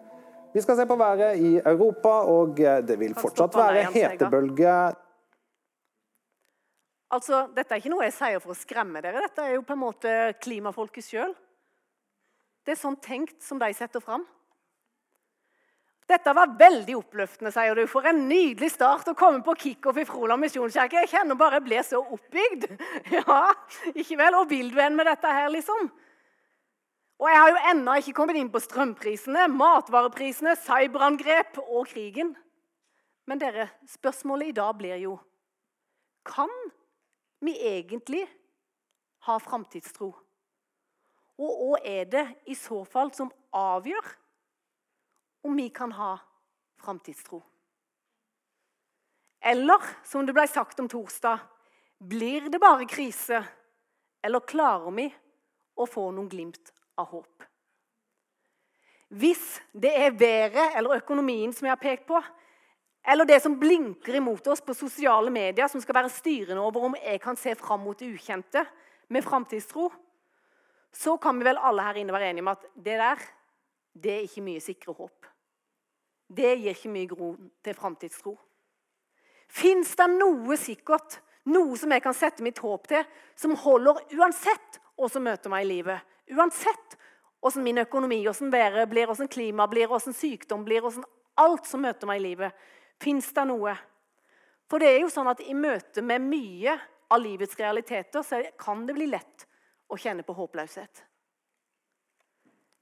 Vi 0.54 0.62
skal 0.62 0.78
se 0.78 0.86
på 0.86 0.96
været 0.96 1.36
i 1.42 1.58
Europa, 1.58 2.14
og 2.30 2.56
det 2.58 2.98
vil 2.98 3.14
fortsatt 3.18 3.56
være 3.58 3.84
hetebølge. 3.92 4.78
Altså, 7.10 7.46
Dette 7.56 7.74
er 7.74 7.82
ikke 7.82 7.92
noe 7.92 8.06
jeg 8.06 8.16
sier 8.16 8.40
for 8.44 8.52
å 8.52 8.58
skremme 8.58 9.02
dere, 9.04 9.22
dette 9.24 9.44
er 9.44 9.54
jo 9.56 9.66
på 9.66 9.74
en 9.74 9.82
måte 9.82 10.16
klimafolket 10.44 11.06
sjøl. 11.06 11.34
Det 12.64 12.74
er 12.74 12.80
sånn 12.80 12.98
tenkt 13.00 13.40
som 13.42 13.60
de 13.60 13.70
setter 13.72 14.02
fram. 14.04 14.26
Dette 16.08 16.32
var 16.32 16.54
veldig 16.56 16.94
oppløftende, 16.96 17.50
sier 17.52 17.76
du. 17.76 17.84
For 17.90 18.06
en 18.08 18.22
nydelig 18.30 18.70
start 18.72 19.10
å 19.10 19.16
komme 19.16 19.42
på 19.44 19.54
kickoff 19.60 19.98
i 20.00 20.06
Froland 20.08 20.40
misjonskirke. 20.40 21.02
Jeg 21.02 21.10
kjenner 21.12 21.36
bare 21.36 21.58
jeg 21.58 21.66
blir 21.66 21.84
så 21.84 22.00
oppbygd. 22.00 22.68
Ja, 23.18 23.40
ikke 23.92 24.16
vel? 24.16 24.36
Og 24.38 24.48
vil 24.48 24.70
du 24.72 24.78
en 24.80 24.96
med 24.96 25.08
dette 25.08 25.32
her, 25.32 25.50
liksom? 25.52 25.90
Og 27.18 27.28
jeg 27.28 27.40
har 27.42 27.50
jo 27.50 27.62
ennå 27.72 27.96
ikke 27.98 28.14
kommet 28.16 28.38
inn 28.38 28.50
på 28.52 28.62
strømprisene, 28.62 29.48
matvareprisene, 29.50 30.54
cyberangrep 30.62 31.58
og 31.66 31.88
krigen. 31.90 32.32
Men 33.28 33.42
dere, 33.42 33.66
spørsmålet 33.90 34.52
i 34.52 34.56
dag 34.56 34.72
blir 34.78 34.96
jo 35.02 35.18
Kan 36.28 36.52
vi 37.44 37.54
egentlig 37.64 38.24
ha 39.26 39.36
framtidstro? 39.40 40.12
Og 41.38 41.60
hva 41.60 41.82
er 41.84 42.08
det 42.10 42.24
i 42.48 42.56
så 42.58 42.80
fall 42.88 43.12
som 43.14 43.30
avgjør 43.54 44.08
om 45.44 45.56
vi 45.56 45.68
kan 45.68 45.92
ha 45.92 46.16
framtidstro. 46.80 47.42
Eller, 49.40 49.82
som 50.04 50.26
det 50.26 50.34
ble 50.34 50.46
sagt 50.50 50.80
om 50.82 50.88
torsdag, 50.90 51.38
blir 51.98 52.48
det 52.50 52.60
bare 52.62 52.86
krise? 52.90 53.42
Eller 54.22 54.42
klarer 54.46 54.90
vi 54.94 55.06
å 55.78 55.86
få 55.86 56.08
noen 56.10 56.28
glimt 56.30 56.72
av 56.98 57.12
håp? 57.12 57.46
Hvis 59.08 59.60
det 59.72 59.94
er 59.94 60.18
været 60.18 60.74
eller 60.76 60.98
økonomien 60.98 61.54
som 61.54 61.68
jeg 61.68 61.72
har 61.72 61.80
pekt 61.80 62.08
på, 62.10 62.18
eller 63.08 63.24
det 63.24 63.38
som 63.40 63.54
blinker 63.56 64.18
imot 64.18 64.50
oss 64.52 64.60
på 64.60 64.74
sosiale 64.76 65.30
medier, 65.32 65.70
som 65.70 65.80
skal 65.80 65.96
være 66.02 66.12
styrende 66.12 66.60
over 66.60 66.90
om 66.90 66.98
jeg 66.98 67.22
kan 67.22 67.38
se 67.40 67.54
fram 67.56 67.86
mot 67.86 67.96
det 67.96 68.10
ukjente 68.18 68.66
med 69.08 69.24
framtidstro, 69.24 69.88
så 70.92 71.16
kan 71.16 71.38
vi 71.38 71.46
vel 71.46 71.60
alle 71.62 71.86
her 71.86 72.00
inne 72.00 72.12
være 72.12 72.28
enige 72.32 72.44
om 72.44 72.52
at 72.52 72.66
det 72.74 72.98
der 73.00 73.24
det 73.98 74.12
er 74.12 74.26
ikke 74.26 74.44
mye 74.44 74.62
sikre 74.62 74.94
håp. 74.94 75.26
Det 76.28 76.54
gir 76.60 76.74
ikke 76.74 76.92
mye 76.92 77.08
grunn 77.08 77.50
til 77.64 77.76
framtidstro. 77.76 78.34
Fins 79.48 79.94
det 79.96 80.08
noe 80.12 80.58
sikkert, 80.60 81.22
noe 81.48 81.76
som 81.80 81.92
jeg 81.94 82.04
kan 82.04 82.16
sette 82.16 82.44
mitt 82.44 82.60
håp 82.60 82.88
til, 82.90 83.04
som 83.38 83.56
holder 83.56 84.02
uansett 84.18 84.80
hva 84.98 85.08
som 85.08 85.24
møter 85.24 85.52
meg 85.52 85.64
i 85.64 85.70
livet? 85.70 86.04
Uansett 86.36 86.98
hvordan 87.40 87.64
min 87.64 87.80
økonomi, 87.80 88.20
hvordan 88.26 88.52
været 88.52 88.90
blir, 88.90 89.06
hvordan 89.08 89.30
klima 89.32 89.66
blir, 89.70 89.88
hvordan 89.88 90.16
sykdom 90.16 90.66
blir, 90.66 90.82
hvordan 90.84 91.06
alt 91.38 91.66
som 91.70 91.80
møter 91.80 92.10
meg 92.10 92.20
i 92.20 92.26
livet. 92.26 92.68
Fins 93.00 93.30
det 93.32 93.46
noe? 93.48 93.74
For 94.68 94.82
det 94.82 94.90
er 94.90 95.00
jo 95.00 95.12
sånn 95.12 95.30
at 95.30 95.40
i 95.40 95.54
møte 95.56 96.02
med 96.04 96.26
mye 96.28 96.74
av 97.08 97.22
livets 97.22 97.56
realiteter 97.56 98.26
så 98.26 98.42
kan 98.60 98.84
det 98.86 98.96
bli 98.98 99.06
lett 99.08 99.46
å 99.88 99.96
kjenne 99.96 100.26
på 100.26 100.36
håpløshet. 100.36 101.04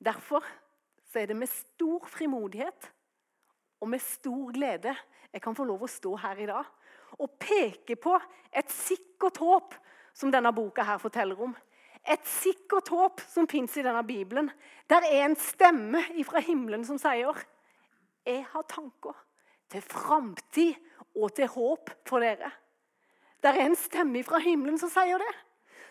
Derfor 0.02 0.42
er 1.16 1.30
det 1.30 1.36
med 1.38 1.48
stor 1.48 2.02
frimodighet 2.12 2.90
og 3.86 3.92
med 3.94 4.02
stor 4.02 4.50
glede 4.50 4.92
jeg 5.30 5.42
kan 5.42 5.54
få 5.54 5.64
lov 5.68 5.84
å 5.86 5.90
stå 5.90 6.16
her 6.18 6.42
i 6.42 6.48
dag 6.48 6.66
og 7.22 7.36
peke 7.38 7.94
på 8.00 8.16
et 8.50 8.70
sikkert 8.72 9.38
håp 9.38 9.76
som 10.16 10.32
denne 10.32 10.50
boka 10.54 10.82
her 10.84 10.98
forteller 10.98 11.38
om. 11.46 11.52
Et 12.02 12.22
sikkert 12.26 12.88
håp 12.90 13.22
som 13.30 13.46
fins 13.48 13.76
i 13.78 13.84
denne 13.86 14.02
Bibelen. 14.06 14.48
Der 14.90 15.06
er 15.06 15.26
en 15.26 15.36
stemme 15.38 16.02
fra 16.26 16.42
himmelen 16.42 16.82
som 16.88 16.98
sier 16.98 17.38
Jeg 18.26 18.42
har 18.50 18.64
tanker 18.66 19.14
til 19.70 19.82
framtid 19.82 20.74
og 21.14 21.34
til 21.36 21.46
håp 21.52 21.92
for 22.08 22.24
dere. 22.24 22.50
Der 23.42 23.54
er 23.54 23.68
en 23.68 23.78
stemme 23.78 24.24
fra 24.26 24.40
himmelen 24.42 24.80
som 24.82 24.90
sier 24.90 25.22
det. 25.22 25.34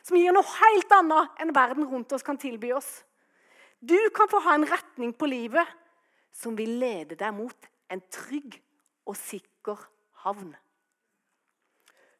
Som 0.03 0.17
gir 0.19 0.35
noe 0.35 0.57
helt 0.59 0.91
annet 0.99 1.39
enn 1.41 1.55
verden 1.55 1.87
rundt 1.87 2.11
oss 2.11 2.25
kan 2.25 2.37
tilby 2.37 2.73
oss. 2.75 3.05
Du 3.79 3.97
kan 4.15 4.27
få 4.27 4.43
ha 4.43 4.57
en 4.57 4.67
retning 4.67 5.13
på 5.15 5.29
livet 5.31 5.71
som 6.35 6.57
vil 6.57 6.75
lede 6.81 7.15
deg 7.15 7.31
mot 7.33 7.71
en 7.91 8.01
trygg 8.13 8.57
og 9.05 9.17
sikker 9.19 9.79
havn. 10.25 10.55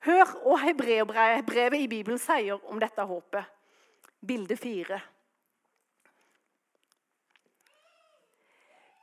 Hør 0.05 0.35
hva 0.43 0.59
hebreerbrevet 0.61 1.81
i 1.81 1.89
Bibelen 1.89 2.21
sier 2.21 2.61
om 2.69 2.79
dette 2.81 3.01
håpet. 3.09 3.45
Bilde 4.25 4.57
fire. 4.57 4.99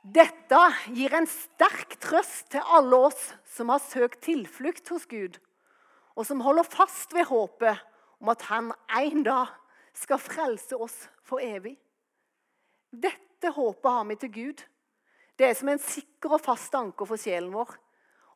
Dette 0.03 0.59
gir 0.91 1.13
en 1.15 1.27
sterk 1.31 1.95
trøst 2.03 2.49
til 2.51 2.73
alle 2.75 2.97
oss 3.07 3.29
som 3.47 3.71
har 3.71 3.79
søkt 3.83 4.25
tilflukt 4.25 4.89
hos 4.91 5.05
Gud, 5.07 5.37
og 6.19 6.27
som 6.27 6.43
holder 6.43 6.67
fast 6.67 7.15
ved 7.15 7.29
håpet 7.29 7.79
om 8.19 8.31
at 8.31 8.43
Han 8.51 8.71
en 8.99 9.23
dag 9.23 9.51
skal 9.95 10.19
frelse 10.19 10.75
oss 10.75 10.97
for 11.23 11.39
evig. 11.39 11.77
Dette 12.91 13.51
håpet 13.55 13.91
har 13.91 14.03
vi 14.09 14.19
til 14.19 14.33
Gud. 14.33 14.63
Det 15.37 15.47
er 15.49 15.57
som 15.57 15.71
en 15.71 15.81
sikker 15.81 16.35
og 16.35 16.43
fast 16.43 16.75
anker 16.77 17.09
for 17.09 17.19
sjelen 17.19 17.51
vår. 17.53 17.71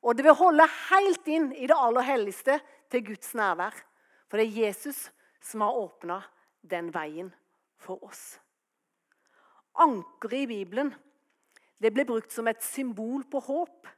Og 0.06 0.18
det 0.18 0.26
vil 0.26 0.38
holde 0.38 0.66
helt 0.90 1.30
inn 1.30 1.52
i 1.54 1.68
det 1.70 1.78
aller 1.78 2.06
helligste 2.06 2.60
til 2.92 3.06
Guds 3.12 3.34
nærvær. 3.38 3.76
For 4.28 4.40
det 4.40 4.48
er 4.48 4.68
Jesus 4.68 5.08
som 5.44 5.64
har 5.66 5.78
åpna 5.78 6.22
den 6.68 6.90
veien 6.94 7.32
for 7.82 8.02
oss. 8.06 8.38
Ankeret 9.78 10.46
i 10.46 10.50
Bibelen 10.50 10.94
det 11.78 11.92
ble 11.94 12.08
brukt 12.10 12.34
som 12.34 12.48
et 12.50 12.64
symbol 12.66 13.22
på 13.30 13.42
håp. 13.46 13.90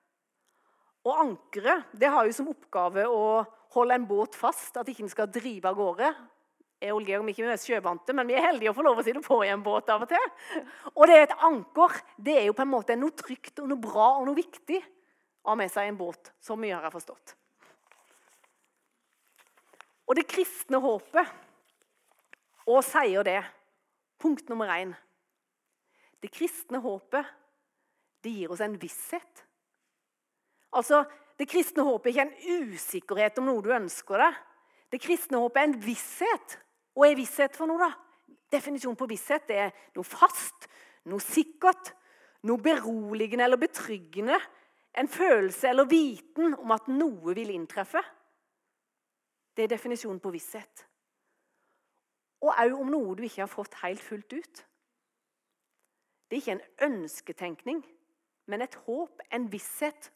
Og 1.07 1.21
ankeret 1.23 1.93
det 1.95 2.11
har 2.11 2.27
jo 2.27 2.35
som 2.35 2.51
oppgave 2.51 3.05
å 3.07 3.45
holde 3.75 3.95
en 3.95 4.07
båt 4.09 4.35
fast, 4.35 4.75
at 4.75 4.89
ikke 4.89 5.05
den 5.05 5.13
skal 5.13 5.31
drive 5.31 5.69
av 5.69 5.77
gårde. 5.77 6.09
Og 6.79 7.03
Georg 7.03 7.27
ikke 7.33 7.43
mest 7.43 7.67
sjøvante, 7.67 8.13
men 8.15 8.29
vi 8.29 8.37
er 8.39 8.45
heldige 8.45 8.71
å 8.71 8.75
få 8.77 8.85
lov 8.85 9.01
å 9.01 9.03
sitte 9.03 9.19
på 9.25 9.41
i 9.43 9.49
en 9.51 9.63
båt 9.65 9.89
av 9.91 10.05
og 10.05 10.11
til. 10.13 10.29
Og 10.93 11.03
det 11.09 11.17
er 11.17 11.25
et 11.25 11.41
anker 11.43 11.97
det 12.15 12.37
er 12.39 12.45
jo 12.47 12.55
på 12.55 12.63
en 12.63 12.71
måte 12.71 12.95
noe 12.95 13.11
trygt 13.19 13.59
og 13.59 13.67
noe 13.67 13.83
bra 13.83 14.13
og 14.21 14.29
noe 14.29 14.37
viktig 14.37 14.79
å 15.43 15.51
ha 15.51 15.57
med 15.59 15.71
seg 15.73 15.89
i 15.89 15.91
en 15.91 15.99
båt. 15.99 16.31
Så 16.39 16.55
mye 16.55 16.79
har 16.79 16.93
forstått. 16.93 17.35
Og 20.09 20.15
det 20.17 20.25
kristne 20.31 20.79
håpet 20.81 21.35
og 22.69 22.79
sier 22.85 23.27
det. 23.27 23.41
Punkt 24.19 24.49
nummer 24.51 24.71
én. 24.71 24.95
Det 26.19 26.31
kristne 26.31 26.81
håpet 26.83 27.27
det 28.23 28.33
gir 28.35 28.51
oss 28.51 28.63
en 28.63 28.79
visshet. 28.79 29.45
Altså, 30.75 31.05
Det 31.39 31.47
kristne 31.47 31.85
håpet 31.87 32.09
er 32.09 32.11
ikke 32.11 32.23
en 32.27 32.73
usikkerhet 32.75 33.37
om 33.39 33.45
noe 33.47 33.61
du 33.63 33.69
ønsker 33.71 34.19
deg. 34.19 34.39
Det 34.91 34.99
kristne 34.99 35.39
håpet 35.39 35.61
er 35.61 35.67
en 35.69 35.77
visshet. 35.85 36.57
Og 36.99 37.05
er 37.07 37.17
visshet 37.17 37.55
for 37.55 37.69
noe, 37.69 37.79
da? 37.79 38.35
Definisjonen 38.51 38.97
på 38.99 39.07
visshet 39.07 39.51
er 39.53 39.71
noe 39.95 40.07
fast, 40.07 40.67
noe 41.07 41.21
sikkert, 41.23 41.93
noe 42.49 42.59
beroligende 42.61 43.45
eller 43.45 43.61
betryggende. 43.61 44.39
En 44.97 45.07
følelse 45.07 45.69
eller 45.69 45.87
viten 45.87 46.57
om 46.57 46.73
at 46.75 46.89
noe 46.91 47.35
vil 47.37 47.53
inntreffe. 47.53 48.01
Det 49.55 49.63
er 49.63 49.71
definisjonen 49.75 50.19
på 50.23 50.33
visshet. 50.33 50.83
Og 52.43 52.51
òg 52.51 52.75
om 52.75 52.91
noe 52.91 53.15
du 53.15 53.23
ikke 53.27 53.43
har 53.45 53.51
fått 53.51 53.79
helt 53.83 54.03
fullt 54.03 54.33
ut. 54.33 54.65
Det 56.29 56.37
er 56.37 56.43
ikke 56.43 56.57
en 56.57 56.67
ønsketenkning 56.89 57.81
men 58.49 58.65
et 58.65 58.75
håp, 58.87 59.21
en 59.31 59.45
visshet 59.51 60.09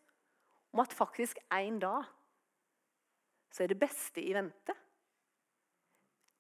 om 0.74 0.82
at 0.82 0.94
faktisk 0.94 1.38
en 1.54 1.80
dag 1.80 2.08
så 3.54 3.64
er 3.64 3.70
det 3.70 3.78
beste 3.78 4.22
i 4.22 4.34
vente. 4.34 4.74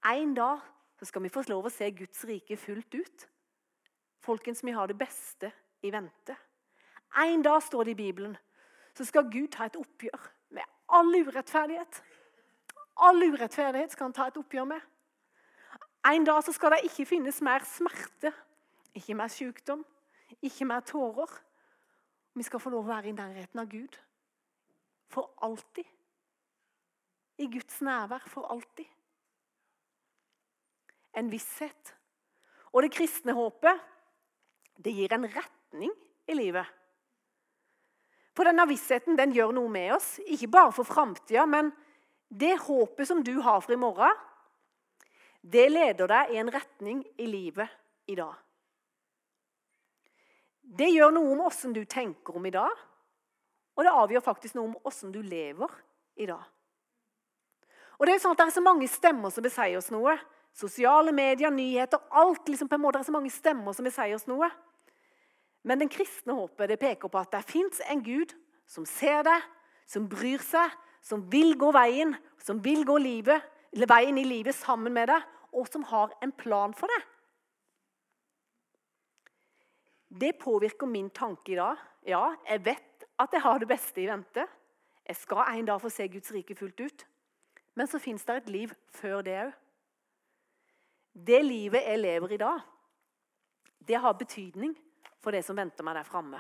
En 0.06 0.34
dag 0.34 0.60
så 1.00 1.06
skal 1.06 1.24
vi 1.24 1.32
få 1.32 1.44
lov 1.48 1.68
å 1.68 1.72
se 1.72 1.88
Guds 1.96 2.24
rike 2.28 2.58
fullt 2.60 2.96
ut. 2.96 3.28
Folkens, 4.24 4.64
vi 4.64 4.72
har 4.76 4.88
det 4.88 4.98
beste 5.00 5.52
i 5.84 5.92
vente. 5.92 6.36
En 7.24 7.44
dag, 7.44 7.62
står 7.64 7.84
det 7.84 7.92
i 7.92 8.02
Bibelen, 8.02 8.38
så 8.96 9.06
skal 9.06 9.30
Gud 9.32 9.52
ta 9.54 9.68
et 9.68 9.78
oppgjør 9.80 10.28
med 10.56 10.64
all 10.90 11.12
urettferdighet. 11.16 12.02
All 13.04 13.24
urettferdighet 13.24 13.94
skal 13.94 14.10
han 14.10 14.16
ta 14.16 14.28
et 14.28 14.40
oppgjør 14.40 14.68
med. 14.74 14.82
En 16.08 16.26
dag 16.28 16.44
så 16.44 16.52
skal 16.52 16.76
det 16.76 16.84
ikke 16.90 17.06
finnes 17.08 17.40
mer 17.42 17.64
smerte, 17.68 18.34
ikke 18.96 19.16
mer 19.16 19.32
sykdom, 19.32 19.86
ikke 20.42 20.68
mer 20.68 20.84
tårer. 20.88 21.32
Vi 22.36 22.44
skal 22.44 22.60
få 22.60 22.74
lov 22.74 22.84
å 22.84 22.92
være 22.92 23.12
i 23.12 23.16
nærheten 23.16 23.62
av 23.62 23.70
Gud. 23.72 23.96
For 25.14 25.32
alltid. 25.46 25.88
I 27.40 27.48
Guds 27.48 27.80
nærvær 27.82 28.26
for 28.28 28.52
alltid. 28.52 28.90
En 31.18 31.30
visshet. 31.32 31.94
Og 32.74 32.84
det 32.84 32.94
kristne 32.94 33.36
håpet, 33.38 33.82
det 34.82 34.94
gir 34.96 35.14
en 35.14 35.28
retning 35.30 35.92
i 36.30 36.38
livet. 36.38 36.66
For 38.34 38.50
denne 38.50 38.66
vissheten 38.66 39.18
den 39.18 39.34
gjør 39.36 39.54
noe 39.54 39.70
med 39.70 39.94
oss, 40.00 40.16
ikke 40.26 40.50
bare 40.56 40.74
for 40.74 40.90
framtida, 40.90 41.46
men 41.46 41.70
det 42.34 42.56
håpet 42.66 43.08
som 43.08 43.22
du 43.22 43.36
har 43.46 43.62
for 43.62 43.76
i 43.76 43.78
morgen, 43.78 44.18
det 45.44 45.68
leder 45.70 46.10
deg 46.10 46.32
i 46.34 46.40
en 46.42 46.50
retning 46.50 47.04
i 47.20 47.28
livet 47.30 47.70
i 48.10 48.16
dag. 48.18 48.34
Det 50.64 50.88
gjør 50.90 51.12
noe 51.14 51.34
om 51.36 51.44
åssen 51.46 51.76
du 51.76 51.84
tenker 51.86 52.40
om 52.40 52.46
i 52.48 52.54
dag, 52.56 52.72
og 53.74 53.86
det 53.86 53.94
avgjør 53.94 54.24
faktisk 54.26 54.58
noe 54.58 54.72
om 54.72 54.88
åssen 54.88 55.12
du 55.14 55.20
lever 55.22 55.70
i 56.16 56.26
dag. 56.30 56.42
Og 58.00 58.08
Det 58.08 58.16
er 58.16 58.22
sånn 58.24 58.34
at 58.34 58.42
det 58.42 58.48
er 58.48 58.56
så 58.56 58.64
mange 58.66 58.88
stemmer 58.90 59.32
som 59.32 59.46
besier 59.46 59.78
oss 59.78 59.92
noe. 59.94 60.16
Sosiale 60.54 61.12
medier, 61.12 61.50
nyheter, 61.50 62.02
alt 62.12 62.48
liksom 62.50 62.70
på 62.70 62.78
en 62.78 62.84
måte 62.84 63.00
det 63.00 63.08
er 63.08 63.10
så 63.10 63.16
mange 63.16 63.34
stemmer 63.34 63.74
som 63.74 63.88
vil 63.88 63.96
si 63.96 64.14
oss 64.14 64.28
noe. 64.30 64.50
Men 65.66 65.82
den 65.82 65.90
kristne 65.92 66.36
håpet 66.38 66.70
det 66.70 66.80
peker 66.82 67.10
på 67.10 67.22
at 67.22 67.32
det 67.34 67.46
fins 67.50 67.82
en 67.90 68.04
Gud 68.06 68.36
som 68.70 68.86
ser 68.86 69.24
deg, 69.26 69.48
som 69.90 70.06
bryr 70.10 70.44
seg, 70.44 70.72
som 71.04 71.24
vil 71.32 71.56
gå 71.60 71.72
veien, 71.76 72.14
som 72.40 72.62
vil 72.64 72.86
gå 72.88 73.00
livet, 73.02 73.42
veien 73.74 74.20
i 74.20 74.28
livet 74.28 74.56
sammen 74.56 74.94
med 74.94 75.10
deg, 75.10 75.26
og 75.54 75.68
som 75.70 75.86
har 75.90 76.14
en 76.24 76.32
plan 76.36 76.74
for 76.78 76.92
deg. 76.92 77.10
Det 80.14 80.36
påvirker 80.38 80.86
min 80.86 81.10
tanke 81.10 81.56
i 81.56 81.58
dag. 81.58 81.80
Ja, 82.06 82.36
jeg 82.46 82.66
vet 82.66 83.08
at 83.20 83.34
jeg 83.34 83.42
har 83.42 83.58
det 83.60 83.68
beste 83.72 84.04
i 84.04 84.08
vente. 84.08 84.46
Jeg 85.08 85.18
skal 85.18 85.58
en 85.58 85.66
dag 85.66 85.82
få 85.82 85.90
se 85.90 86.08
Guds 86.08 86.32
rike 86.36 86.56
fullt 86.56 86.80
ut. 86.80 87.06
Men 87.74 87.90
så 87.90 88.00
fins 88.00 88.26
det 88.26 88.36
et 88.36 88.50
liv 88.54 88.74
før 88.94 89.24
det 89.26 89.40
òg. 89.48 89.54
Det 91.14 91.44
livet 91.46 91.86
jeg 91.86 92.00
lever 92.02 92.34
i 92.34 92.42
dag, 92.42 92.62
det 93.88 94.00
har 94.02 94.16
betydning 94.18 94.74
for 95.22 95.36
det 95.36 95.44
som 95.46 95.58
venter 95.58 95.86
meg 95.86 95.98
der 96.00 96.08
framme. 96.08 96.40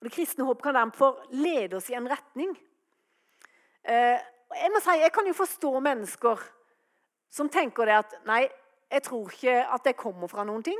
Det 0.00 0.12
kristne 0.12 0.46
håp 0.46 0.62
kan 0.62 0.76
derfor 0.76 1.22
lede 1.34 1.76
oss 1.78 1.90
i 1.90 1.96
en 1.96 2.08
retning. 2.08 2.52
Eh, 3.82 4.18
jeg 4.56 4.72
må 4.72 4.80
si, 4.80 4.96
jeg 5.00 5.12
kan 5.12 5.26
jo 5.26 5.34
forstå 5.36 5.72
mennesker 5.84 6.42
som 7.32 7.50
tenker 7.52 7.88
det 7.88 7.96
at 7.98 8.14
Nei, 8.28 8.44
jeg 8.90 9.02
tror 9.02 9.32
ikke 9.32 9.56
at 9.76 9.88
jeg 9.88 9.98
kommer 9.98 10.30
fra 10.30 10.44
noen 10.46 10.62
ting. 10.64 10.78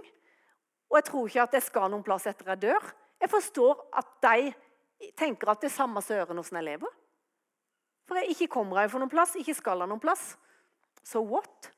Og 0.90 1.00
jeg 1.00 1.08
tror 1.08 1.26
ikke 1.26 1.42
at 1.42 1.56
jeg 1.58 1.66
skal 1.66 1.90
noen 1.90 2.04
plass 2.06 2.28
etter 2.30 2.52
jeg 2.52 2.62
dør. 2.68 2.90
Jeg 3.20 3.32
forstår 3.32 3.80
at 3.98 4.12
de 4.22 5.10
tenker 5.18 5.50
at 5.50 5.60
det 5.60 5.72
er 5.72 5.76
samme 5.76 6.02
søren 6.04 6.38
åssen 6.38 6.60
jeg 6.60 6.68
lever. 6.68 6.92
For 8.06 8.20
jeg 8.20 8.36
ikke 8.36 8.52
kommer 8.54 8.84
jeg 8.84 8.92
for 8.92 9.02
noen 9.02 9.10
plass, 9.10 9.34
ikke 9.40 9.56
skal 9.58 9.82
jeg 9.82 9.90
noen 9.90 10.02
plass. 10.02 10.36
So 11.02 11.24
what? 11.26 11.72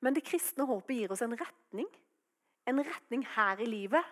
Men 0.00 0.16
det 0.16 0.24
kristne 0.24 0.64
håpet 0.68 0.96
gir 0.96 1.12
oss 1.12 1.22
en 1.24 1.36
retning. 1.36 1.88
En 2.68 2.80
retning 2.84 3.24
her 3.36 3.60
i 3.60 3.68
livet, 3.68 4.04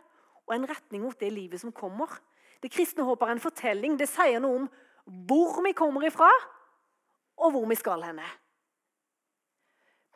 og 0.48 0.54
en 0.56 0.68
retning 0.68 1.04
mot 1.04 1.20
det 1.20 1.30
livet 1.32 1.60
som 1.60 1.72
kommer. 1.72 2.10
Det 2.62 2.72
kristne 2.72 3.06
håpet 3.06 3.28
er 3.28 3.36
en 3.36 3.42
fortelling. 3.42 3.96
Det 4.00 4.08
sier 4.10 4.40
noe 4.42 4.64
om 4.64 4.68
hvor 5.28 5.62
vi 5.64 5.72
kommer 5.76 6.04
ifra, 6.08 6.28
og 7.38 7.54
hvor 7.54 7.66
vi 7.70 7.78
skal 7.78 8.02
henne. 8.04 8.26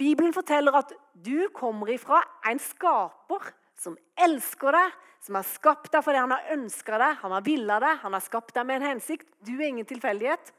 Bibelen 0.01 0.35
forteller 0.35 0.75
at 0.77 0.93
du 1.15 1.49
kommer 1.55 1.93
ifra 1.93 2.21
en 2.51 2.61
skaper 2.61 3.53
som 3.79 3.95
elsker 4.19 4.75
deg, 4.75 4.97
som 5.23 5.39
har 5.39 5.47
skapt 5.47 5.93
deg 5.93 6.03
fordi 6.03 6.19
han 6.19 6.35
har 6.35 6.51
ønska 6.57 6.99
deg, 6.99 7.21
han 7.23 7.35
har 7.37 7.45
villa 7.47 7.79
deg, 7.83 8.01
han 8.03 8.17
har 8.17 8.25
skapt 8.25 8.55
deg 8.57 8.67
med 8.67 8.81
en 8.81 8.89
hensikt. 8.95 9.29
Du 9.47 9.55
er 9.55 9.69
ingen 9.69 9.87
tilfeldighet. 9.87 10.53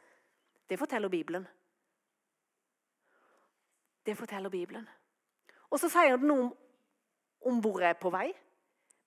Det 0.70 0.80
forteller 0.80 1.12
Bibelen. 1.12 1.48
Det 4.04 4.16
forteller 4.20 4.50
Bibelen. 4.50 4.88
Og 5.74 5.82
så 5.82 5.90
sier 5.90 6.20
det 6.20 6.30
noe 6.30 6.48
om, 6.48 6.52
om 7.50 7.62
hvor 7.64 7.82
jeg 7.82 7.96
er 7.96 8.00
på 8.00 8.12
vei. 8.14 8.30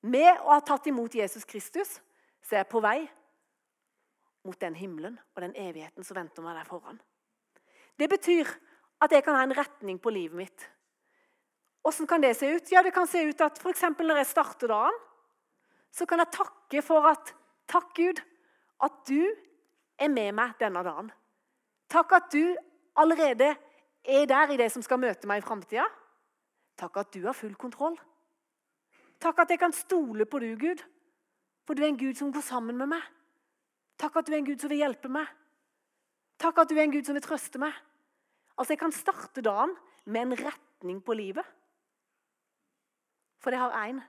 Med 0.06 0.42
å 0.42 0.52
ha 0.52 0.62
tatt 0.64 0.88
imot 0.90 1.14
Jesus 1.14 1.46
Kristus 1.48 1.96
så 2.42 2.56
er 2.56 2.64
jeg 2.64 2.70
på 2.70 2.82
vei 2.82 2.98
mot 4.46 4.58
den 4.62 4.76
himmelen 4.78 5.16
og 5.34 5.42
den 5.42 5.54
evigheten 5.58 6.06
som 6.06 6.18
venter 6.18 6.44
meg 6.44 6.58
der 6.58 6.68
foran. 6.68 6.98
Det 7.98 8.08
betyr 8.10 8.50
at 9.02 9.12
jeg 9.12 9.24
kan 9.24 9.38
ha 9.38 9.46
en 9.46 9.56
retning 9.56 9.98
på 10.02 10.12
livet 10.14 10.38
mitt. 10.38 10.66
Hvordan 11.86 12.10
kan 12.10 12.22
det 12.22 12.34
se 12.36 12.50
ut? 12.50 12.70
Ja, 12.72 12.82
Det 12.82 12.94
kan 12.94 13.06
se 13.06 13.22
ut 13.22 13.40
at 13.40 13.58
f.eks. 13.62 13.82
når 13.98 14.16
jeg 14.16 14.26
starter 14.26 14.68
dagen, 14.68 14.96
så 15.90 16.06
kan 16.06 16.18
jeg 16.18 16.34
takke 16.34 16.82
for 16.82 17.06
at 17.06 17.34
Takk, 17.66 17.94
Gud, 17.96 18.20
at 18.82 18.92
du 19.08 19.26
er 19.98 20.08
med 20.08 20.34
meg 20.38 20.52
denne 20.60 20.82
dagen. 20.86 21.08
Takk 21.90 22.12
at 22.12 22.28
du 22.30 22.54
allerede 22.94 23.56
er 24.04 24.26
der 24.30 24.52
i 24.54 24.58
det 24.60 24.68
som 24.70 24.84
skal 24.86 25.00
møte 25.02 25.26
meg 25.26 25.42
i 25.42 25.46
framtida. 25.46 25.86
Takk 26.76 27.00
at 27.00 27.12
du 27.14 27.22
har 27.24 27.36
full 27.36 27.54
kontroll. 27.56 27.96
Takk 29.20 29.44
at 29.44 29.52
jeg 29.54 29.60
kan 29.62 29.72
stole 29.72 30.26
på 30.28 30.40
du, 30.42 30.50
Gud, 30.60 30.82
for 31.64 31.74
du 31.74 31.82
er 31.82 31.88
en 31.88 32.00
Gud 32.00 32.18
som 32.18 32.32
går 32.32 32.44
sammen 32.44 32.76
med 32.76 32.90
meg. 32.92 33.04
Takk 33.96 34.18
at 34.20 34.28
du 34.28 34.34
er 34.34 34.42
en 34.42 34.48
Gud 34.48 34.60
som 34.60 34.70
vil 34.72 34.84
hjelpe 34.84 35.08
meg. 35.08 35.28
Takk 36.36 36.58
at 36.60 36.68
du 36.68 36.76
er 36.76 36.84
en 36.84 36.92
Gud 36.92 37.08
som 37.08 37.16
vil 37.16 37.24
trøste 37.24 37.60
meg. 37.60 37.72
Altså, 38.56 38.72
Jeg 38.72 38.78
kan 38.78 38.92
starte 38.92 39.44
dagen 39.44 39.72
med 40.04 40.20
en 40.20 40.38
retning 40.46 41.00
på 41.04 41.16
livet. 41.16 41.44
For 43.40 43.50
det 43.50 43.60
har 43.60 43.88
én 43.88 44.02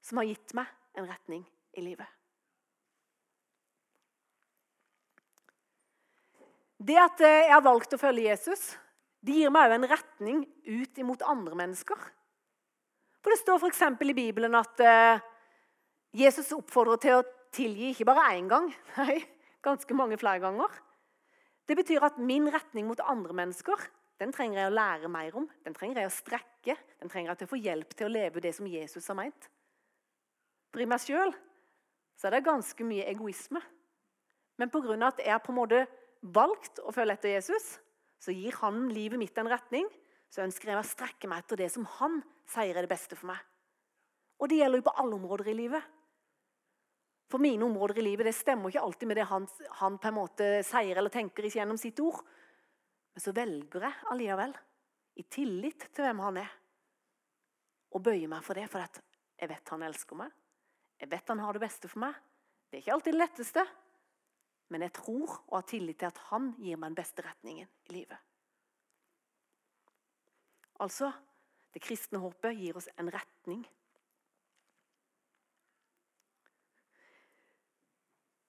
som 0.00 0.18
har 0.20 0.24
gitt 0.24 0.54
meg 0.56 0.66
en 0.96 1.08
retning 1.08 1.44
i 1.76 1.84
livet. 1.84 2.08
Det 6.80 6.96
at 6.96 7.20
eh, 7.20 7.42
jeg 7.44 7.52
har 7.52 7.64
valgt 7.64 7.92
å 7.92 8.00
følge 8.00 8.30
Jesus, 8.30 8.70
det 9.20 9.36
gir 9.36 9.52
meg 9.52 9.68
òg 9.68 9.76
en 9.76 9.90
retning 9.90 10.40
ut 10.64 11.00
imot 11.02 11.22
andre 11.28 11.58
mennesker. 11.58 11.98
For 13.20 13.32
Det 13.32 13.40
står 13.42 13.60
f.eks. 13.60 13.82
i 14.00 14.16
Bibelen 14.16 14.56
at 14.56 14.80
eh, 14.80 15.20
Jesus 16.16 16.54
oppfordrer 16.56 17.00
til 17.02 17.18
å 17.18 17.26
tilgi 17.52 17.92
ikke 17.92 18.08
bare 18.08 18.30
én 18.38 18.48
gang, 18.48 18.70
nei, 19.00 19.20
ganske 19.64 19.96
mange 19.96 20.18
flere 20.20 20.42
ganger. 20.42 20.72
Det 21.68 21.76
betyr 21.78 22.02
at 22.02 22.18
min 22.18 22.48
retning 22.50 22.88
mot 22.88 23.00
andre 23.04 23.36
mennesker 23.44 23.88
den 24.20 24.34
trenger 24.36 24.58
jeg 24.58 24.68
å 24.68 24.74
lære 24.74 25.08
mer 25.08 25.36
om. 25.40 25.46
Den 25.64 25.76
trenger 25.76 26.02
jeg 26.02 26.10
å 26.10 26.12
strekke. 26.12 26.74
Den 27.00 27.08
trenger 27.08 27.30
jeg 27.30 27.40
til 27.40 27.48
å 27.48 27.52
få 27.54 27.60
hjelp 27.60 27.94
til 27.96 28.08
å 28.08 28.12
leve 28.12 28.42
det 28.44 28.52
som 28.52 28.66
Jesus 28.68 29.06
har 29.08 29.16
meint. 29.16 29.46
For 30.70 30.82
i 30.82 30.88
meg 30.88 31.00
sjøl 31.00 31.32
er 32.20 32.34
det 32.34 32.42
ganske 32.44 32.84
mye 32.84 33.06
egoisme. 33.08 33.62
Men 34.60 34.68
pga. 34.68 34.98
at 35.06 35.22
jeg 35.24 35.40
på 35.40 35.52
en 35.54 35.56
måte 35.56 35.86
valgt 36.20 36.82
å 36.84 36.92
følge 36.92 37.16
etter 37.16 37.32
Jesus, 37.32 37.78
så 38.20 38.34
gir 38.36 38.56
han 38.60 38.88
livet 38.92 39.18
mitt 39.20 39.38
en 39.40 39.48
retning. 39.50 39.86
Så 40.30 40.44
ønsker 40.44 40.70
jeg 40.70 40.78
å 40.78 40.86
strekke 40.86 41.30
meg 41.30 41.42
etter 41.42 41.58
det 41.64 41.70
som 41.72 41.86
han 41.98 42.20
sier 42.50 42.76
er 42.76 42.86
det 42.86 42.92
beste 42.92 43.16
for 43.18 43.32
meg. 43.32 43.40
Og 44.40 44.50
det 44.50 44.60
gjelder 44.60 44.80
jo 44.80 44.86
på 44.86 44.94
alle 45.02 45.16
områder 45.16 45.50
i 45.50 45.56
livet. 45.56 45.96
For 47.30 47.42
mine 47.42 47.64
områder 47.64 48.00
i 48.00 48.04
livet 48.04 48.26
det 48.26 48.34
stemmer 48.34 48.72
ikke 48.72 48.82
alltid 48.82 49.10
med 49.10 49.20
det 49.20 49.26
han, 49.30 49.46
han 49.80 49.98
på 50.02 50.10
en 50.10 50.16
måte 50.16 50.48
sier 50.66 50.98
eller 50.98 51.12
tenker 51.14 51.46
ikke 51.46 51.60
gjennom 51.60 51.78
sitt 51.80 52.00
ord. 52.02 52.22
Men 53.14 53.24
så 53.24 53.34
velger 53.34 53.86
jeg 53.86 54.08
allikevel, 54.12 54.54
i 55.18 55.26
tillit 55.26 55.88
til 55.90 56.06
hvem 56.06 56.22
han 56.24 56.40
er, 56.42 56.50
å 57.90 57.98
bøye 58.02 58.28
meg 58.30 58.44
for 58.46 58.58
det. 58.58 58.66
For 58.70 58.82
jeg 58.82 59.50
vet 59.50 59.72
han 59.74 59.86
elsker 59.86 60.18
meg. 60.18 60.34
Jeg 61.00 61.10
vet 61.10 61.32
han 61.32 61.42
har 61.42 61.56
det 61.56 61.62
beste 61.64 61.90
for 61.90 62.02
meg. 62.04 62.18
Det 62.70 62.78
er 62.78 62.84
ikke 62.84 62.96
alltid 62.98 63.16
det 63.16 63.22
letteste. 63.22 63.64
Men 64.70 64.86
jeg 64.86 64.94
tror 65.00 65.32
og 65.48 65.56
har 65.58 65.66
tillit 65.68 65.98
til 66.00 66.10
at 66.10 66.20
han 66.30 66.52
gir 66.58 66.78
meg 66.78 66.92
den 66.92 67.00
beste 67.00 67.24
retningen 67.26 67.68
i 67.90 67.94
livet. 67.94 68.18
Altså 70.80 71.10
det 71.74 71.82
kristne 71.84 72.18
håpet 72.22 72.56
gir 72.58 72.78
oss 72.78 72.88
en 72.98 73.10
retning. 73.12 73.62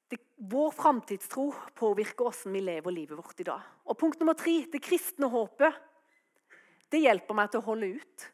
Det, 0.10 0.18
vår 0.52 0.72
framtidstro 0.76 1.52
påvirker 1.78 2.26
hvordan 2.26 2.56
vi 2.56 2.64
lever 2.66 2.96
livet 2.96 3.18
vårt 3.18 3.44
i 3.44 3.48
dag. 3.48 3.66
Og 3.86 3.98
punkt 3.98 4.22
nummer 4.22 4.38
tre 4.38 4.62
det 4.72 4.82
kristne 4.84 5.30
håpet 5.32 5.88
det 6.92 7.06
hjelper 7.06 7.38
meg 7.38 7.52
til 7.52 7.62
å 7.62 7.68
holde 7.70 7.94
ut. 7.96 8.26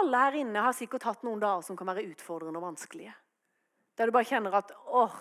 Alle 0.00 0.22
her 0.24 0.36
inne 0.42 0.62
har 0.64 0.76
sikkert 0.76 1.06
hatt 1.08 1.24
noen 1.26 1.40
dager 1.40 1.64
som 1.66 1.78
kan 1.78 1.88
være 1.88 2.04
utfordrende 2.10 2.60
og 2.60 2.68
vanskelige. 2.68 3.14
Der 4.00 4.08
du 4.08 4.14
bare 4.16 4.24
kjenner 4.24 4.54
at 4.56 4.70
åh, 4.88 5.16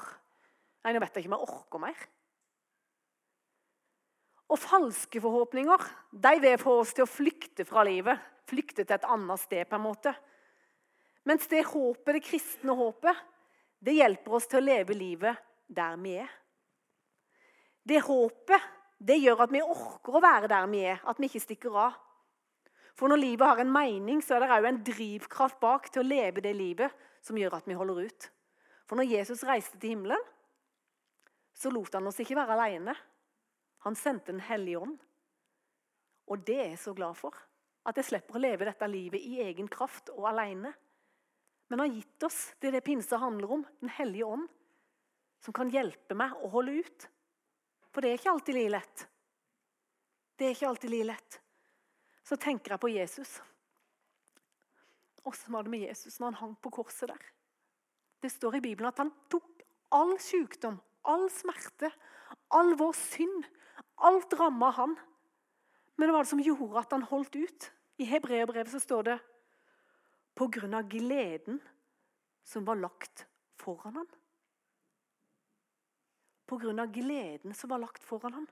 nei, 0.85 0.93
nå 0.95 1.01
vet 1.03 1.17
jeg 1.17 1.25
ikke 1.25 1.33
om 1.33 1.35
jeg 1.35 1.47
orker 1.51 1.81
mer. 1.83 2.03
Og 4.47 4.61
falske 4.63 5.19
forhåpninger 5.19 5.83
de 6.15 6.31
vil 6.45 6.55
få 6.61 6.77
oss 6.79 6.93
til 6.95 7.03
å 7.03 7.09
flykte 7.11 7.65
fra 7.67 7.83
livet. 7.83 8.15
Flykte 8.47 8.85
til 8.85 8.95
et 8.95 9.09
annet 9.11 9.43
sted, 9.43 9.67
på 9.67 9.75
en 9.75 9.83
måte. 9.83 10.15
Mens 11.27 11.51
det 11.51 11.65
håpet, 11.67 12.13
det 12.15 12.23
kristne 12.23 12.77
håpet 12.79 13.19
det 13.83 13.97
hjelper 13.99 14.39
oss 14.39 14.47
til 14.47 14.61
å 14.61 14.67
leve 14.69 14.95
livet 14.95 15.43
der 15.67 15.99
vi 15.99 16.15
er. 16.23 16.31
Det 17.83 17.99
håpet 18.07 18.71
det 18.95 19.19
gjør 19.19 19.43
at 19.43 19.53
vi 19.53 19.61
orker 19.63 20.15
å 20.15 20.23
være 20.23 20.49
der 20.51 20.71
vi 20.71 20.87
er, 20.87 21.03
at 21.03 21.19
vi 21.19 21.27
ikke 21.27 21.43
stikker 21.43 21.77
av. 21.83 21.99
For 22.95 23.11
når 23.11 23.25
livet 23.27 23.47
har 23.47 23.59
en 23.59 23.75
mening, 23.75 24.23
så 24.23 24.39
er 24.39 24.47
det 24.47 24.51
òg 24.55 24.71
en 24.71 24.83
drivkraft 24.87 25.59
bak 25.59 25.91
til 25.91 26.03
å 26.03 26.09
leve 26.15 26.47
det 26.47 26.55
livet 26.55 27.07
som 27.23 27.35
gjør 27.39 27.59
at 27.59 27.67
vi 27.67 27.75
holder 27.75 28.07
ut. 28.07 28.31
For 28.89 28.97
når 28.97 29.11
Jesus 29.11 29.45
reiste 29.45 29.77
til 29.77 29.93
himmelen, 29.93 30.21
så 31.53 31.69
lot 31.69 31.93
han 31.93 32.09
oss 32.09 32.17
ikke 32.23 32.37
være 32.39 32.55
alene. 32.55 32.95
Han 33.85 33.95
sendte 33.95 34.33
Den 34.33 34.41
hellige 34.41 34.79
ånd. 34.81 34.97
Og 36.29 36.41
det 36.45 36.57
er 36.57 36.71
jeg 36.71 36.81
så 36.81 36.93
glad 36.97 37.17
for. 37.19 37.35
At 37.85 37.97
jeg 38.01 38.09
slipper 38.09 38.37
å 38.39 38.41
leve 38.41 38.65
dette 38.65 38.89
livet 38.89 39.21
i 39.21 39.39
egen 39.45 39.69
kraft 39.69 40.09
og 40.15 40.25
alene. 40.31 40.73
Men 41.69 41.79
han 41.79 41.85
har 41.85 41.99
gitt 41.99 42.25
oss 42.25 42.39
det 42.59 42.73
det 42.73 42.81
pinse 42.85 43.17
handler 43.17 43.59
om, 43.59 43.65
Den 43.79 43.93
hellige 43.93 44.25
ånd, 44.25 44.47
som 45.39 45.53
kan 45.53 45.69
hjelpe 45.69 46.17
meg 46.17 46.33
å 46.41 46.49
holde 46.49 46.81
ut. 46.81 47.07
For 47.93 48.01
det 48.01 48.09
er 48.09 48.19
ikke 48.19 48.33
alltid 48.33 48.57
like 48.57 48.73
lett. 48.73 49.07
Det 50.35 50.47
er 50.47 50.55
ikke 50.55 50.69
alltid 50.69 50.93
like 50.95 51.09
lett. 51.11 51.41
Så 52.25 52.37
tenker 52.41 52.73
jeg 52.73 52.81
på 52.81 52.91
Jesus. 52.93 53.37
Åssen 55.29 55.53
var 55.53 55.63
det 55.63 55.73
med 55.73 55.85
Jesus 55.85 56.17
når 56.19 56.31
han 56.31 56.41
hang 56.41 56.55
på 56.61 56.73
korset 56.73 57.11
der? 57.11 57.29
Det 58.19 58.31
står 58.31 58.59
i 58.59 58.63
Bibelen 58.63 58.89
at 58.89 58.99
han 58.99 59.11
tok 59.31 59.63
all 59.95 60.17
sykdom, 60.21 60.79
all 61.07 61.29
smerte, 61.33 61.91
all 62.53 62.75
vår 62.79 62.93
synd. 62.97 63.47
Alt 63.99 64.33
ramma 64.39 64.69
han. 64.75 64.95
Men 65.99 66.07
hva 66.07 66.19
var 66.19 66.27
det 66.27 66.31
som 66.31 66.43
gjorde 66.43 66.79
at 66.79 66.93
han 66.95 67.07
holdt 67.09 67.35
ut? 67.35 67.69
I 67.99 68.07
hebreerbrevet 68.07 68.79
står 68.79 69.07
det 69.09 69.17
på 70.39 70.47
grunn 70.47 70.77
av 70.77 70.87
gleden 70.87 71.59
som 72.47 72.63
var 72.67 72.79
lagt 72.79 73.25
foran 73.59 73.99
ham. 73.99 74.07
På 76.47 76.57
grunn 76.61 76.79
av 76.79 76.93
gleden 76.95 77.53
som 77.53 77.69
var 77.73 77.83
lagt 77.83 78.03
foran 78.07 78.37
ham, 78.37 78.47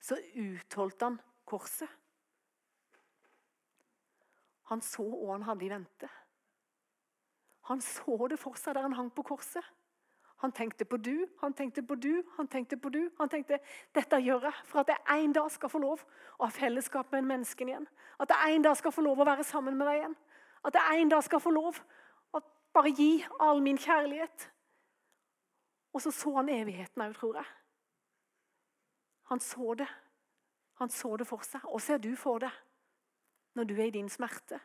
så 0.00 0.18
utholdt 0.36 1.00
han 1.00 1.16
korset. 1.48 1.88
Han 4.70 4.84
så 4.84 5.02
hva 5.02 5.32
han 5.32 5.48
hadde 5.48 5.66
i 5.66 5.72
vente. 5.72 6.10
Han 7.70 7.80
så 7.80 8.26
det 8.26 8.40
for 8.42 8.58
seg 8.58 8.74
der 8.74 8.82
han 8.82 8.96
hang 8.98 9.12
på 9.14 9.22
korset. 9.22 9.64
Han 10.42 10.52
tenkte 10.56 10.84
på 10.88 10.96
du, 10.96 11.26
han 11.40 11.52
tenkte 11.54 11.82
på 11.82 11.94
du, 11.94 12.22
han 12.36 12.48
tenkte 12.48 12.76
på 12.76 12.88
du. 12.88 13.10
Han 13.18 13.28
tenkte 13.28 13.58
dette 13.94 14.18
gjør 14.24 14.48
jeg 14.48 14.64
for 14.66 14.80
at 14.80 14.90
jeg 14.90 15.24
en 15.24 15.34
dag 15.36 15.50
skal 15.52 15.70
få 15.70 15.78
lov 15.82 16.02
å 16.38 16.46
ha 16.46 16.48
fellesskap 16.50 17.12
med 17.12 17.22
en 17.22 17.28
menneske 17.28 17.66
igjen. 17.68 17.86
At 18.18 18.32
jeg 18.32 18.56
en 18.56 18.64
dag 18.64 18.78
skal 18.80 18.94
få 18.96 19.04
lov 19.04 19.20
å 19.20 19.26
være 19.28 19.44
sammen 19.44 19.76
med 19.78 19.86
deg 19.86 20.00
igjen. 20.00 20.16
At 20.64 20.78
jeg 20.80 21.02
en 21.02 21.12
dag 21.12 21.22
skal 21.28 21.42
få 21.44 21.52
lov 21.54 21.78
å 22.32 22.40
bare 22.74 22.94
gi 22.96 23.10
all 23.38 23.60
min 23.62 23.78
kjærlighet. 23.78 24.48
Og 25.92 26.02
så 26.02 26.10
så 26.14 26.34
han 26.40 26.48
evigheten 26.48 27.04
òg, 27.04 27.14
tror 27.20 27.38
jeg. 27.42 27.52
Han 29.30 29.44
så 29.44 29.74
det. 29.78 29.90
Han 30.80 30.90
så 30.90 31.14
det 31.20 31.28
for 31.28 31.44
seg. 31.46 31.68
Og 31.68 31.84
ser 31.84 32.00
du 32.02 32.14
for 32.16 32.40
deg 32.42 32.56
når 33.54 33.68
du 33.68 33.76
er 33.76 33.90
i 33.90 33.98
din 34.00 34.08
smerte? 34.08 34.58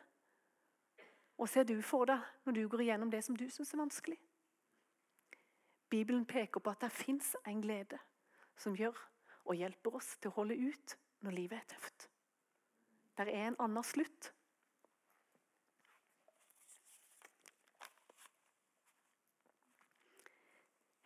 Og 1.36 1.48
ser 1.48 1.66
du 1.68 1.76
for 1.84 2.08
deg 2.08 2.22
når 2.46 2.56
du 2.56 2.62
går 2.72 2.86
igjennom 2.86 3.10
det 3.12 3.22
som 3.24 3.36
du 3.36 3.44
syns 3.52 3.74
er 3.74 3.82
vanskelig? 3.82 4.16
Bibelen 5.92 6.24
peker 6.26 6.60
på 6.60 6.72
at 6.72 6.80
det 6.82 6.92
fins 6.94 7.34
en 7.46 7.60
glede 7.62 7.98
som 8.58 8.74
gjør 8.76 8.96
og 9.46 9.58
hjelper 9.58 9.98
oss 9.98 10.16
til 10.18 10.32
å 10.32 10.38
holde 10.40 10.56
ut 10.56 10.96
når 11.22 11.36
livet 11.36 11.60
er 11.60 11.68
tøft. 11.76 12.08
Der 13.16 13.30
er 13.30 13.50
en 13.50 13.60
annen 13.62 13.86
slutt. 13.86 14.32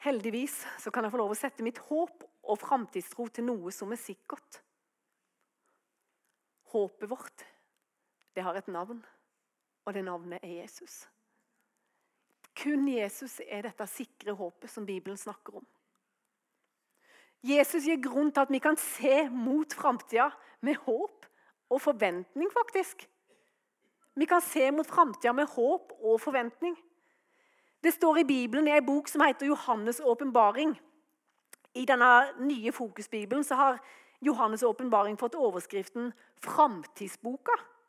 Heldigvis 0.00 0.54
så 0.80 0.90
kan 0.90 1.04
jeg 1.04 1.12
få 1.12 1.20
lov 1.20 1.34
å 1.34 1.38
sette 1.38 1.64
mitt 1.64 1.78
håp 1.90 2.24
og 2.24 2.58
framtidstro 2.58 3.26
til 3.28 3.50
noe 3.50 3.72
som 3.74 3.92
er 3.92 4.00
sikkert. 4.00 4.62
Håpet 6.72 7.10
vårt, 7.10 7.44
det 8.32 8.46
har 8.46 8.56
et 8.56 8.70
navn 8.70 9.02
og 9.84 9.94
det 9.94 10.04
navnet 10.04 10.38
er 10.42 10.62
Jesus. 10.62 11.08
Kun 12.62 12.88
Jesus 12.88 13.40
er 13.46 13.64
dette 13.64 13.86
sikre 13.88 14.34
håpet 14.36 14.70
som 14.70 14.86
Bibelen 14.86 15.16
snakker 15.16 15.60
om. 15.60 15.66
Jesus 17.46 17.86
gir 17.88 18.00
grunn 18.04 18.32
til 18.32 18.44
at 18.44 18.52
vi 18.52 18.60
kan 18.60 18.76
se 18.76 19.28
mot 19.32 19.72
framtida 19.72 20.28
med 20.60 20.76
håp 20.84 21.26
og 21.70 21.80
forventning, 21.80 22.50
faktisk. 22.52 23.06
Vi 24.14 24.26
kan 24.28 24.42
se 24.44 24.70
mot 24.70 24.86
framtida 24.86 25.32
med 25.32 25.48
håp 25.54 25.94
og 26.00 26.20
forventning. 26.20 26.76
Det 27.80 27.94
står 27.94 28.20
i 28.20 28.24
Bibelen 28.28 28.68
i 28.68 28.76
en 28.76 28.86
bok 28.86 29.08
som 29.08 29.22
heter 29.24 29.48
Johannes' 29.48 30.02
åpenbaring. 30.04 30.74
I 31.74 31.86
denne 31.86 32.10
nye 32.44 32.72
fokusbibelen 32.72 33.44
har 33.50 33.78
Johannes' 34.20 34.64
åpenbaring 34.64 35.16
fått 35.18 35.34
overskriften 35.34 36.12
'Framtidsboka'. 36.44 37.79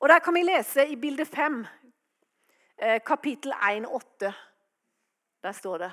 Og 0.00 0.08
Der 0.08 0.18
kan 0.18 0.34
vi 0.34 0.42
lese 0.42 0.86
i 0.86 0.96
bilde 0.96 1.24
5, 1.26 1.66
eh, 2.78 3.00
kapittel 3.06 3.52
1, 3.52 3.86
8. 3.86 4.34
Der 5.42 5.52
står 5.52 5.78
det 5.78 5.92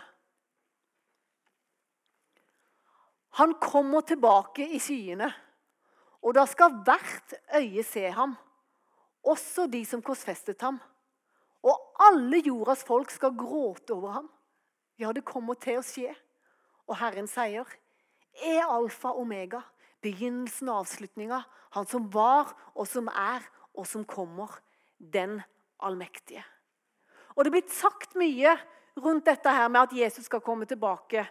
Han 3.29 3.53
kommer 3.61 4.01
tilbake 4.01 4.69
i 4.69 4.79
skyene, 4.79 5.33
og 6.21 6.35
da 6.35 6.45
skal 6.45 6.71
hvert 6.83 7.33
øye 7.55 7.83
se 7.83 8.11
ham, 8.11 8.35
også 9.23 9.67
de 9.67 9.85
som 9.85 10.01
korsfestet 10.01 10.61
ham. 10.61 10.79
Og 11.63 11.95
alle 11.99 12.37
jordas 12.45 12.83
folk 12.83 13.09
skal 13.09 13.35
gråte 13.37 13.91
over 13.91 14.11
ham. 14.11 14.29
Ja, 14.99 15.11
det 15.11 15.25
kommer 15.25 15.53
til 15.53 15.77
å 15.77 15.83
skje. 15.83 16.15
Og 16.87 16.95
Herren 16.97 17.27
sier, 17.27 17.65
er 18.43 18.69
alfa 18.69 19.11
omega, 19.11 19.61
begynnelsen 20.01 20.69
og 20.69 20.85
avslutninga, 20.85 21.41
han 21.71 21.87
som 21.87 22.13
var 22.13 22.53
og 22.75 22.87
som 22.87 23.07
er 23.07 23.43
og 23.77 23.87
som 23.87 24.05
kommer, 24.07 24.49
den 24.97 25.41
allmektige. 25.83 26.43
Og 27.35 27.43
Det 27.43 27.51
er 27.51 27.57
blitt 27.57 27.73
sagt 27.75 28.15
mye 28.15 28.55
rundt 28.95 29.27
dette 29.27 29.51
her 29.51 29.67
med 29.67 29.81
at 29.81 29.95
Jesus 29.95 30.25
skal 30.29 30.43
komme 30.43 30.65
tilbake, 30.65 31.25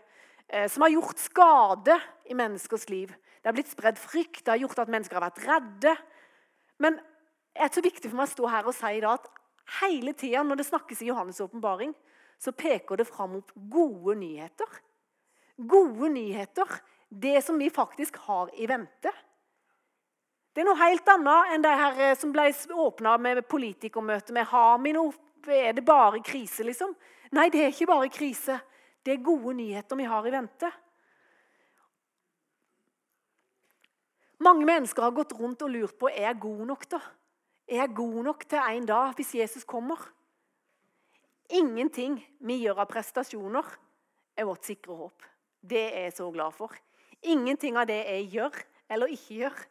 eh, 0.49 0.69
som 0.69 0.83
har 0.83 0.93
gjort 0.93 1.19
skade 1.19 1.97
i 2.29 2.35
menneskers 2.35 2.89
liv. 2.89 3.09
Det 3.09 3.49
har 3.49 3.57
blitt 3.57 3.73
spredd 3.73 3.99
frykt, 3.99 4.45
det 4.45 4.53
har 4.53 4.61
gjort 4.61 4.79
at 4.79 4.93
mennesker 4.93 5.19
har 5.19 5.31
vært 5.31 5.45
redde. 5.49 5.97
Men 6.79 6.97
det 7.55 7.63
er 7.65 7.73
så 7.73 7.83
viktig 7.85 8.11
for 8.11 8.17
meg 8.17 8.29
å 8.29 8.35
stå 8.35 8.51
her 8.51 8.69
og 8.69 8.77
si 8.77 9.01
da 9.01 9.15
at 9.17 9.29
hele 9.81 10.13
tida 10.13 10.43
når 10.45 10.61
det 10.61 10.67
snakkes 10.69 11.03
i 11.03 11.11
Johannes' 11.11 11.41
åpenbaring, 11.45 11.95
så 12.39 12.53
peker 12.53 12.97
det 12.97 13.07
fram 13.09 13.37
mot 13.39 13.53
gode 13.55 14.17
nyheter. 14.21 14.69
Gode 15.57 16.11
nyheter. 16.13 16.69
Det 17.09 17.45
som 17.45 17.59
vi 17.59 17.71
faktisk 17.71 18.17
har 18.27 18.51
i 18.59 18.67
vente. 18.67 19.13
Det 20.55 20.63
er 20.63 20.69
noe 20.69 20.79
helt 20.79 21.09
annet 21.11 21.51
enn 21.51 21.65
det 21.65 21.73
her 21.75 21.97
eh, 21.99 22.15
som 22.19 22.31
ble 22.31 22.47
åpna 22.79 23.17
med 23.19 23.43
politikermøte 23.51 24.35
med 24.37 24.47
Har 24.53 24.79
vi 24.79 24.93
noe 24.95 25.11
Er 25.51 25.75
det 25.75 25.83
bare 25.85 26.23
krise, 26.25 26.63
liksom? 26.65 26.95
Nei, 27.35 27.49
det 27.51 27.61
er 27.61 27.73
ikke 27.73 27.91
bare 27.91 28.09
krise. 28.09 28.61
Det 29.05 29.13
er 29.13 29.27
gode 29.27 29.53
nyheter 29.59 29.99
vi 29.99 30.07
har 30.09 30.25
i 30.25 30.33
vente. 30.33 30.71
Mange 34.41 34.65
mennesker 34.65 35.05
har 35.05 35.13
gått 35.17 35.35
rundt 35.37 35.67
og 35.67 35.75
lurt 35.75 35.99
på 35.99 36.09
er 36.09 36.29
jeg 36.29 36.41
god 36.47 36.63
nok. 36.71 36.89
da? 36.89 37.01
Er 37.69 37.83
jeg 37.83 37.97
god 37.97 38.23
nok 38.25 38.47
til 38.49 38.61
en 38.63 38.87
dag 38.87 39.13
hvis 39.19 39.35
Jesus 39.35 39.65
kommer? 39.65 40.01
Ingenting 41.51 42.17
vi 42.41 42.63
gjør 42.63 42.85
av 42.85 42.89
prestasjoner, 42.89 43.67
er 44.37 44.49
vårt 44.49 44.65
sikre 44.65 44.97
håp. 44.97 45.29
Det 45.61 45.85
er 45.91 46.09
jeg 46.09 46.17
så 46.17 46.31
glad 46.31 46.57
for. 46.57 46.73
Ingenting 47.23 47.77
av 47.77 47.87
det 47.91 48.01
jeg 48.01 48.31
gjør 48.39 48.65
eller 48.95 49.13
ikke 49.13 49.43
gjør, 49.43 49.65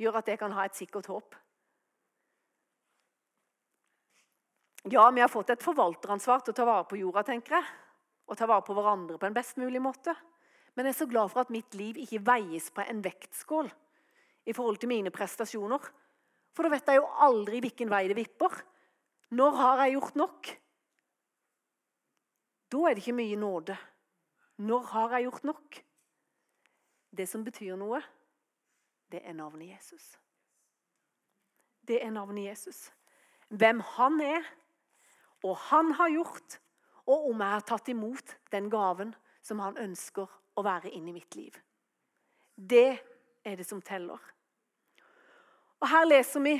gjør 0.00 0.20
at 0.20 0.28
jeg 0.32 0.40
kan 0.40 0.54
ha 0.56 0.66
et 0.66 0.78
sikkert 0.78 1.08
håp. 1.12 1.36
Ja, 4.90 5.04
vi 5.14 5.22
har 5.22 5.30
fått 5.30 5.52
et 5.54 5.62
forvalteransvar 5.62 6.42
til 6.42 6.54
å 6.54 6.58
ta 6.58 6.66
vare 6.66 6.86
på 6.90 6.98
jorda, 6.98 7.22
tenker 7.26 7.54
jeg. 7.60 7.66
Og 8.26 8.38
ta 8.38 8.48
vare 8.50 8.64
på 8.66 8.74
hverandre 8.74 9.18
på 9.20 9.28
en 9.28 9.36
best 9.36 9.58
mulig 9.60 9.82
måte. 9.82 10.14
Men 10.74 10.88
jeg 10.88 10.94
er 10.94 11.00
så 11.02 11.10
glad 11.10 11.30
for 11.30 11.44
at 11.44 11.52
mitt 11.54 11.76
liv 11.78 12.00
ikke 12.00 12.22
veies 12.24 12.70
på 12.74 12.82
en 12.82 13.02
vektskål 13.04 13.68
i 14.48 14.54
forhold 14.56 14.80
til 14.82 14.90
mine 14.90 15.12
prestasjoner. 15.14 15.84
For 16.52 16.66
da 16.66 16.72
vet 16.72 16.88
jeg 16.88 16.98
jo 16.98 17.10
aldri 17.24 17.60
hvilken 17.62 17.92
vei 17.92 18.06
det 18.10 18.18
vipper. 18.18 18.56
Når 19.36 19.58
har 19.60 19.84
jeg 19.84 19.94
gjort 19.96 20.18
nok? 20.18 20.50
Da 22.72 22.82
er 22.88 22.96
det 22.96 23.04
ikke 23.04 23.20
mye 23.20 23.38
nåde. 23.38 23.76
Når 24.64 24.90
har 24.94 25.14
jeg 25.16 25.28
gjort 25.28 25.46
nok? 25.48 25.78
Det 27.12 27.28
som 27.28 27.44
betyr 27.44 27.76
noe, 27.76 28.00
det 29.12 29.20
er 29.24 29.36
navnet 29.36 29.68
Jesus. 29.74 30.18
Det 31.88 32.04
er 32.04 32.10
navnet 32.10 32.44
Jesus. 32.44 32.92
Hvem 33.48 33.80
han 33.80 34.20
er, 34.20 34.42
og 35.42 35.56
han 35.56 35.92
har 35.92 36.08
gjort, 36.08 36.60
og 37.06 37.30
om 37.30 37.40
jeg 37.40 37.50
har 37.56 37.64
tatt 37.66 37.88
imot 37.88 38.36
den 38.52 38.70
gaven 38.70 39.14
som 39.42 39.60
han 39.60 39.78
ønsker 39.78 40.30
å 40.56 40.64
være 40.64 40.92
inn 40.94 41.08
i 41.10 41.16
mitt 41.16 41.34
liv. 41.36 41.56
Det 42.56 42.98
er 43.44 43.56
det 43.58 43.66
som 43.66 43.82
teller. 43.82 44.20
Og 45.82 45.88
Her 45.90 46.04
leser 46.06 46.44
vi 46.44 46.54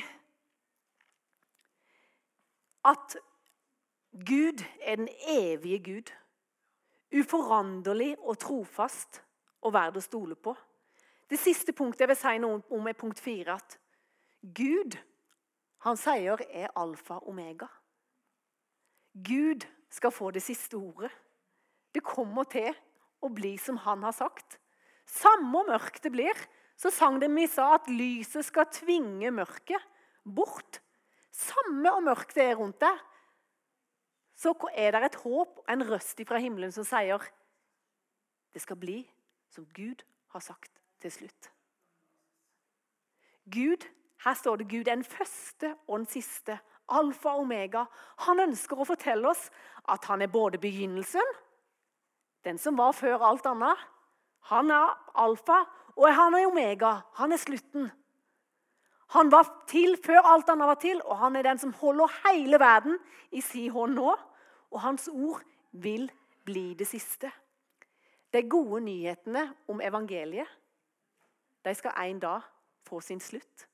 at 2.85 3.17
Gud 4.13 4.65
er 4.81 4.97
den 4.97 5.09
evige 5.29 5.79
Gud. 5.79 6.11
Uforanderlig 7.13 8.17
og 8.19 8.39
trofast 8.39 9.23
og 9.63 9.73
verd 9.77 9.97
å 9.97 10.03
stole 10.03 10.35
på. 10.35 10.57
Det 11.33 11.39
siste 11.41 11.73
punktet 11.73 12.05
jeg 12.05 12.11
vil 12.11 12.19
si 12.21 12.33
noe 12.43 12.61
om, 12.77 12.89
er 12.89 12.99
punkt 12.99 13.21
fire. 13.23 13.55
At 13.57 13.79
Gud, 14.43 14.99
han 15.87 15.97
sier, 15.97 16.43
er 16.53 16.75
alfa 16.77 17.23
og 17.23 17.31
omega. 17.33 17.71
Gud 19.17 19.65
skal 19.93 20.13
få 20.13 20.29
det 20.37 20.43
siste 20.45 20.77
ordet. 20.77 21.09
Det 21.93 22.05
kommer 22.05 22.45
til 22.53 22.69
å 23.25 23.31
bli 23.33 23.55
som 23.61 23.79
han 23.81 24.05
har 24.05 24.13
sagt. 24.17 24.59
Samme 25.09 25.49
hvor 25.55 25.71
mørkt 25.71 26.05
det 26.05 26.13
blir, 26.13 26.37
så 26.77 26.93
sang 26.93 27.17
de 27.23 27.31
vi 27.33 27.47
sa 27.49 27.71
at 27.79 27.89
lyset 27.89 28.45
skal 28.49 28.69
tvinge 28.73 29.33
mørket 29.33 29.89
bort. 30.25 30.83
Samme 31.33 31.95
om 31.97 32.11
mørkt 32.11 32.37
det 32.37 32.51
er 32.51 32.61
rundt 32.61 32.81
deg, 32.83 33.01
så 34.37 34.53
er 34.75 34.93
det 34.93 35.05
et 35.07 35.21
håp 35.25 35.65
en 35.71 35.89
røst 35.89 36.21
fra 36.29 36.41
himmelen 36.43 36.75
som 36.75 36.85
sier 36.85 37.25
det 38.53 38.61
skal 38.65 38.77
bli 38.77 39.01
som 39.53 39.69
Gud 39.73 40.03
har 40.35 40.45
sagt 40.45 40.82
til 41.03 41.13
slutt. 41.13 41.51
Gud, 43.51 43.89
Her 44.25 44.35
står 44.35 44.57
det 44.57 44.69
Gud, 44.71 44.85
den 44.85 45.05
første 45.05 45.75
og 45.89 45.99
den 45.99 46.07
siste. 46.07 46.59
Alfa 46.89 47.33
og 47.35 47.41
omega. 47.43 47.85
Han 48.27 48.41
ønsker 48.41 48.79
å 48.79 48.87
fortelle 48.87 49.27
oss 49.29 49.49
at 49.91 50.05
han 50.07 50.23
er 50.23 50.31
både 50.31 50.61
begynnelsen, 50.63 51.33
den 52.45 52.59
som 52.59 52.79
var 52.79 52.95
før 52.95 53.23
alt 53.27 53.47
annet. 53.47 53.79
Han 54.51 54.71
er 54.71 54.95
alfa, 55.19 55.63
og 55.97 56.15
han 56.15 56.35
er 56.35 56.47
omega. 56.47 57.01
Han 57.19 57.33
er 57.35 57.43
slutten. 57.43 57.91
Han 59.15 59.31
var 59.31 59.51
til 59.71 59.97
før 60.05 60.23
alt 60.25 60.49
annet 60.51 60.71
var 60.71 60.81
til, 60.83 61.03
og 61.05 61.19
han 61.19 61.37
er 61.37 61.47
den 61.47 61.59
som 61.59 61.75
holder 61.83 62.15
hele 62.23 62.59
verden 62.63 62.99
i 63.31 63.43
sin 63.45 63.71
hånd 63.75 63.99
nå. 63.99 64.15
Og 64.73 64.81
hans 64.81 65.09
ord 65.13 65.43
vil 65.73 66.09
bli 66.47 66.73
det 66.79 66.87
siste. 66.89 67.31
De 68.33 68.43
gode 68.49 68.81
nyhetene 68.87 69.49
om 69.69 69.83
evangeliet 69.85 70.49
de 71.65 71.75
skal 71.75 71.93
en 72.09 72.21
dag 72.21 72.41
få 72.83 73.01
sin 73.01 73.21
slutt. 73.21 73.69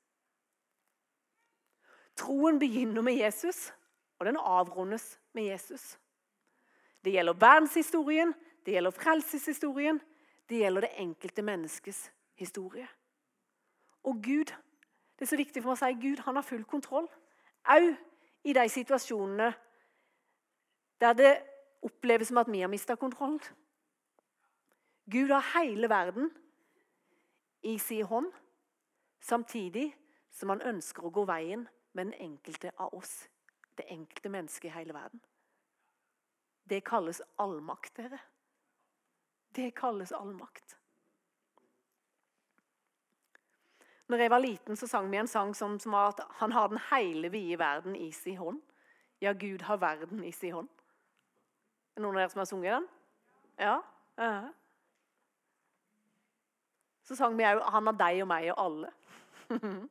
Troen 2.15 2.59
begynner 2.59 3.01
med 3.01 3.13
Jesus, 3.13 3.73
og 4.19 4.25
den 4.25 4.37
avrundes 4.37 5.19
med 5.33 5.43
Jesus. 5.43 5.99
Det 7.03 7.11
gjelder 7.11 7.33
verdenshistorien, 7.33 8.33
det 8.65 8.73
gjelder 8.73 8.91
frelseshistorien, 8.91 10.01
det 10.49 10.57
gjelder 10.57 10.81
det 10.81 10.89
enkelte 10.97 11.41
menneskes 11.41 12.11
historie. 12.35 12.87
Og 14.03 14.15
Gud 14.23 14.53
det 15.19 15.25
er 15.25 15.29
så 15.29 15.37
viktig 15.37 15.59
for 15.59 15.73
meg 15.73 15.75
å 15.75 15.83
si 15.83 15.95
Gud 15.99 16.19
han 16.23 16.37
har 16.39 16.45
full 16.47 16.61
kontroll. 16.63 17.07
Òg 17.67 17.89
i 18.47 18.53
de 18.55 18.63
situasjonene 18.71 19.49
der 21.03 21.15
det 21.19 21.31
oppleves 21.83 22.31
som 22.31 22.39
at 22.39 22.47
vi 22.51 22.61
har 22.63 22.71
mista 22.71 22.95
kontrollen. 22.95 23.41
Gud 25.11 25.31
har 25.31 25.43
hele 25.57 25.89
verden 25.91 26.31
i 27.61 27.79
sin 27.79 28.05
hånd, 28.05 28.31
samtidig 29.19 29.97
som 30.31 30.49
han 30.49 30.61
ønsker 30.61 31.05
å 31.05 31.11
gå 31.13 31.25
veien 31.27 31.67
med 31.93 32.05
den 32.05 32.13
enkelte 32.13 32.71
av 32.77 32.93
oss. 32.93 33.27
Det 33.75 33.87
enkelte 33.91 34.29
mennesket 34.29 34.69
i 34.69 34.73
hele 34.75 34.93
verden. 34.93 35.21
Det 36.69 36.83
kalles 36.85 37.21
allmakt, 37.35 37.95
dere. 37.97 38.19
Det 39.55 39.71
kalles 39.75 40.11
allmakt. 40.11 40.75
Når 44.09 44.17
jeg 44.17 44.29
var 44.29 44.39
liten, 44.39 44.77
så 44.77 44.87
sang 44.87 45.11
vi 45.11 45.17
en 45.17 45.27
sang 45.27 45.53
som, 45.55 45.79
som 45.79 45.93
var 45.93 46.13
at 46.13 46.21
han 46.41 46.51
har 46.51 46.67
den 46.67 46.79
hele 46.91 47.29
vide 47.29 47.59
verden 47.59 47.95
i 47.95 48.11
sin 48.11 48.37
hånd. 48.37 48.61
Ja, 49.21 49.33
Gud 49.33 49.61
har 49.61 49.77
verden 49.77 50.23
i 50.23 50.31
sin 50.31 50.53
hånd. 50.53 50.69
Er 51.93 52.01
det 52.01 52.05
noen 52.05 52.17
av 52.17 52.23
dere 52.23 52.33
som 52.33 52.39
har 52.39 52.49
sunget 52.49 52.73
den? 52.73 52.87
Ja? 53.57 53.75
Uh 54.19 54.25
-huh. 54.25 54.53
Så 57.09 57.15
sang 57.15 57.37
vi 57.37 57.43
òg 57.43 57.63
'Han 57.71 57.85
har 57.85 57.93
deg 57.97 58.21
og 58.21 58.27
meg 58.27 58.51
og 58.51 58.59
alle'. 58.65 58.91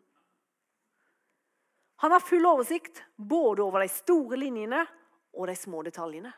han 2.03 2.13
har 2.13 2.21
full 2.21 2.47
oversikt 2.47 3.03
både 3.17 3.63
over 3.63 3.81
de 3.81 3.89
store 3.89 4.37
linjene 4.37 4.87
og 5.33 5.49
de 5.49 5.57
små 5.57 5.83
detaljene. 5.83 6.33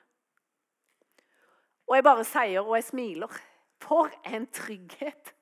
Og 1.86 1.96
jeg 1.96 2.04
bare 2.04 2.24
sier 2.24 2.60
og 2.60 2.74
jeg 2.78 2.84
smiler. 2.84 3.40
For 3.80 4.08
en 4.24 4.46
trygghet 4.46 5.34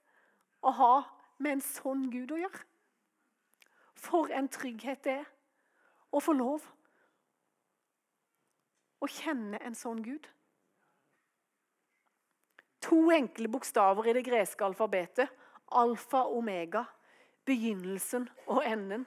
å 0.62 0.70
ha 0.70 0.94
med 1.38 1.52
en 1.52 1.60
sånn 1.60 2.10
Gud 2.10 2.32
å 2.34 2.40
gjøre. 2.42 2.64
For 3.94 4.34
en 4.34 4.48
trygghet 4.48 5.04
det 5.04 5.20
er 5.20 5.30
å 6.10 6.18
få 6.20 6.32
lov 6.32 6.66
å 8.98 9.06
kjenne 9.06 9.62
en 9.62 9.74
sånn 9.74 10.02
Gud. 10.02 10.26
To 12.80 13.10
enkle 13.10 13.48
bokstaver 13.48 14.06
i 14.06 14.14
det 14.18 14.24
greske 14.26 14.64
alfabetet. 14.64 15.28
Alfa 15.72 16.24
omega. 16.30 16.84
Begynnelsen 17.44 18.28
og 18.46 18.62
enden. 18.66 19.06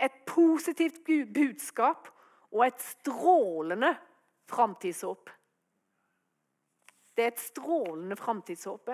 Et 0.00 0.12
positivt 0.26 1.04
budskap 1.34 2.08
og 2.52 2.66
et 2.66 2.82
strålende 2.82 3.94
framtidshåp. 4.50 5.30
Det 7.16 7.24
er 7.24 7.32
et 7.32 7.40
strålende 7.40 8.16
framtidshåp. 8.16 8.90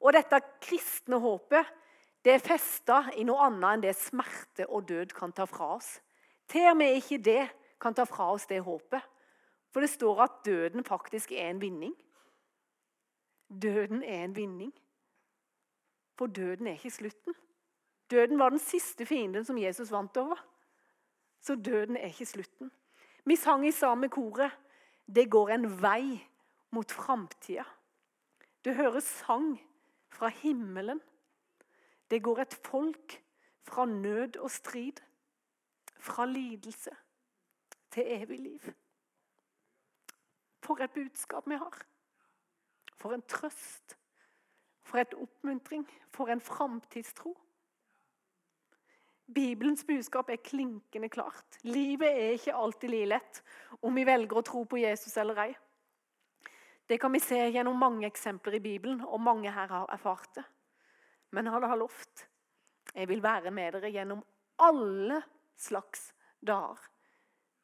Og 0.00 0.14
dette 0.14 0.40
kristne 0.62 1.18
håpet 1.18 1.74
det 2.24 2.34
er 2.34 2.42
festa 2.42 2.98
i 3.16 3.24
noe 3.26 3.46
annet 3.46 3.68
enn 3.70 3.82
det 3.86 3.94
smerte 3.96 4.66
og 4.66 4.88
død 4.88 5.14
kan 5.16 5.32
ta 5.32 5.46
fra 5.48 5.70
oss. 5.76 5.98
Til 6.50 6.66
og 6.72 6.76
med 6.80 6.98
ikke 6.98 7.20
det 7.22 7.44
kan 7.80 7.94
ta 7.94 8.04
fra 8.08 8.32
oss 8.34 8.46
det 8.50 8.58
håpet. 8.66 9.02
For 9.72 9.84
det 9.84 9.90
står 9.92 10.22
at 10.24 10.38
døden 10.44 10.84
faktisk 10.84 11.32
er 11.32 11.50
en 11.52 11.60
vinning. 11.62 11.94
Døden 13.48 14.02
er 14.02 14.24
en 14.24 14.36
vinning. 14.36 14.74
For 16.18 16.26
døden 16.26 16.66
er 16.66 16.72
ikke 16.72 16.90
slutten. 16.90 17.34
Døden 18.10 18.38
var 18.38 18.48
den 18.48 18.58
siste 18.58 19.06
fienden 19.06 19.44
som 19.44 19.58
Jesus 19.58 19.90
vant 19.92 20.16
over. 20.16 20.36
Så 21.40 21.54
døden 21.54 21.96
er 21.96 22.06
ikke 22.06 22.26
slutten. 22.26 22.70
Vi 23.24 23.36
sang 23.36 23.66
i 23.66 23.70
samme 23.70 24.08
koret 24.08 24.50
'Det 25.06 25.30
går 25.30 25.48
en 25.48 25.82
vei 25.82 26.28
mot 26.70 26.92
framtida'. 26.92 27.64
Det 28.64 28.74
høres 28.74 29.04
sang 29.04 29.60
fra 30.08 30.28
himmelen. 30.28 31.00
Det 32.10 32.22
går 32.22 32.38
et 32.38 32.54
folk 32.54 33.24
fra 33.62 33.84
nød 33.84 34.36
og 34.36 34.50
strid, 34.50 34.92
fra 35.98 36.26
lidelse 36.26 36.90
til 37.90 38.02
evig 38.06 38.40
liv. 38.40 38.60
For 40.62 40.84
et 40.84 40.90
budskap 40.90 41.48
vi 41.48 41.54
har. 41.54 41.82
For 42.98 43.14
en 43.14 43.22
trøst. 43.22 43.96
For 44.82 45.00
en 45.02 45.20
oppmuntring. 45.24 45.86
For 46.14 46.30
en 46.32 46.40
framtidstro. 46.40 47.34
Bibelens 49.34 49.84
budskap 49.84 50.30
er 50.32 50.40
klinkende 50.40 51.08
klart. 51.12 51.58
Livet 51.62 52.08
er 52.08 52.36
ikke 52.36 52.54
alltid 52.56 52.88
like 52.88 53.10
lett 53.12 53.42
om 53.84 53.94
vi 53.94 54.06
velger 54.08 54.40
å 54.40 54.44
tro 54.46 54.62
på 54.64 54.80
Jesus 54.80 55.16
eller 55.20 55.42
ei. 55.44 55.50
Det 56.88 56.96
kan 56.96 57.12
vi 57.12 57.20
se 57.20 57.36
gjennom 57.36 57.76
mange 57.76 58.08
eksempler 58.08 58.56
i 58.56 58.64
Bibelen, 58.64 59.02
og 59.04 59.20
mange 59.20 59.52
her 59.52 59.68
har 59.68 59.90
erfart 59.92 60.30
det. 60.38 60.44
Men 61.36 61.50
han 61.52 61.66
har 61.68 61.76
lovt 61.76 62.24
jeg 62.94 63.08
vil 63.08 63.22
være 63.22 63.50
med 63.50 63.72
dere 63.76 63.90
gjennom 63.92 64.22
alle 64.64 65.20
slags 65.56 66.12
dager. 66.40 66.80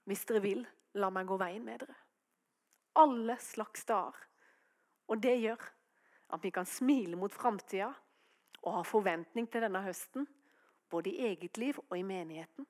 Hvis 0.04 0.24
dere 0.28 0.42
vil, 0.44 0.66
la 1.00 1.10
meg 1.10 1.26
gå 1.26 1.38
veien 1.40 1.64
med 1.64 1.80
dere. 1.82 1.96
Alle 3.00 3.36
slags 3.42 3.86
dager. 3.88 4.18
Og 5.08 5.22
det 5.22 5.36
gjør 5.40 5.60
at 6.34 6.42
vi 6.42 6.50
kan 6.50 6.66
smile 6.66 7.16
mot 7.16 7.32
framtida 7.32 7.92
og 8.62 8.78
ha 8.78 8.82
forventning 8.86 9.48
til 9.50 9.64
denne 9.64 9.82
høsten 9.84 10.26
både 10.90 11.10
i 11.10 11.26
eget 11.28 11.58
liv 11.58 11.78
og 11.90 11.98
i 11.98 12.02
menigheten. 12.06 12.66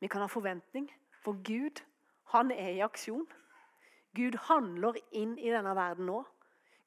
Vi 0.00 0.08
kan 0.08 0.20
ha 0.20 0.26
forventning, 0.26 0.90
for 1.22 1.36
Gud 1.44 1.82
han 2.32 2.50
er 2.50 2.68
i 2.68 2.84
aksjon. 2.84 3.26
Gud 4.16 4.36
handler 4.48 4.96
inn 5.12 5.36
i 5.38 5.50
denne 5.52 5.74
verden 5.76 6.08
nå. 6.08 6.22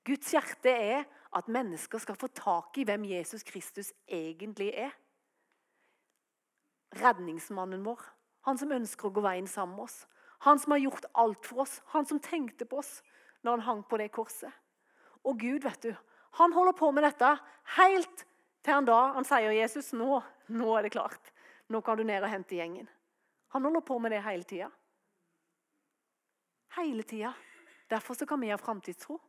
Guds 0.03 0.33
hjerte 0.33 0.71
er 0.71 1.05
at 1.33 1.47
mennesker 1.47 2.01
skal 2.01 2.17
få 2.19 2.27
tak 2.35 2.77
i 2.77 2.85
hvem 2.87 3.05
Jesus 3.07 3.43
Kristus 3.43 3.93
egentlig 4.07 4.73
er. 4.75 4.91
Redningsmannen 6.99 7.85
vår, 7.85 8.01
han 8.45 8.59
som 8.59 8.73
ønsker 8.75 9.07
å 9.07 9.13
gå 9.15 9.23
veien 9.23 9.47
sammen 9.47 9.77
med 9.77 9.87
oss. 9.87 10.03
Han 10.43 10.59
som 10.59 10.75
har 10.75 10.83
gjort 10.83 11.07
alt 11.15 11.47
for 11.47 11.63
oss, 11.63 11.79
han 11.93 12.05
som 12.05 12.19
tenkte 12.19 12.67
på 12.67 12.81
oss 12.83 12.97
når 13.43 13.51
han 13.51 13.65
hang 13.67 13.84
på 13.84 13.99
det 13.99 14.12
korset. 14.15 14.51
Og 15.23 15.39
Gud, 15.39 15.62
vet 15.63 15.84
du, 15.84 15.93
han 16.39 16.53
holder 16.53 16.75
på 16.77 16.91
med 16.91 17.06
dette 17.06 17.29
helt 17.77 18.25
til 18.63 18.73
han 18.73 18.88
da 18.88 18.99
han 19.17 19.27
sier 19.27 19.53
Jesus, 19.53 19.91
nå, 19.93 20.21
nå 20.47 20.77
er 20.77 20.88
det 20.88 20.93
klart. 20.95 21.32
Nå 21.71 21.82
kan 21.84 21.99
du 21.99 22.03
ned 22.08 22.23
og 22.23 22.32
hente 22.32 22.58
gjengen. 22.58 22.88
Han 23.53 23.67
holder 23.67 23.84
på 23.86 23.99
med 24.01 24.15
det 24.15 24.23
hele 24.25 24.47
tida. 24.47 24.69
Hele 26.77 27.03
tida. 27.03 27.34
Derfor 27.91 28.17
så 28.17 28.25
kan 28.25 28.41
vi 28.41 28.49
ha 28.49 28.58
framtidstro. 28.58 29.19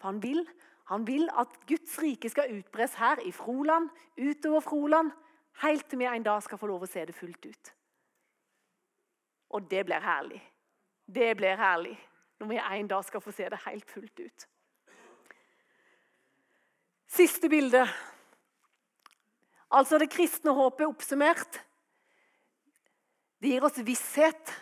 For 0.00 0.10
han 0.10 0.18
vil, 0.22 0.42
han 0.90 1.06
vil 1.06 1.28
at 1.38 1.54
Guds 1.68 1.94
rike 2.02 2.30
skal 2.32 2.56
utbres 2.56 2.96
her, 2.98 3.20
i 3.22 3.30
Froland, 3.32 3.90
utover 4.18 4.60
Froland, 4.60 5.12
helt 5.62 5.86
til 5.88 6.00
vi 6.00 6.08
en 6.10 6.26
dag 6.26 6.42
skal 6.42 6.58
få 6.58 6.66
lov 6.66 6.82
å 6.82 6.90
se 6.90 7.04
det 7.06 7.14
fullt 7.14 7.46
ut. 7.46 7.74
Og 9.54 9.68
det 9.70 9.84
blir 9.86 10.02
herlig. 10.02 10.40
Det 11.06 11.36
blir 11.36 11.60
herlig 11.60 11.94
når 12.42 12.50
vi 12.50 12.58
en 12.58 12.88
dag 12.90 13.04
skal 13.06 13.22
få 13.22 13.32
se 13.34 13.46
det 13.50 13.60
helt 13.68 13.90
fullt 13.90 14.20
ut. 14.20 14.46
Siste 17.12 17.48
bilde. 17.52 17.84
Altså 19.70 20.00
det 20.00 20.10
kristne 20.10 20.54
håpet 20.56 20.88
oppsummert. 20.88 21.60
Det 23.42 23.52
gir 23.52 23.64
oss 23.66 23.78
visshet, 23.86 24.52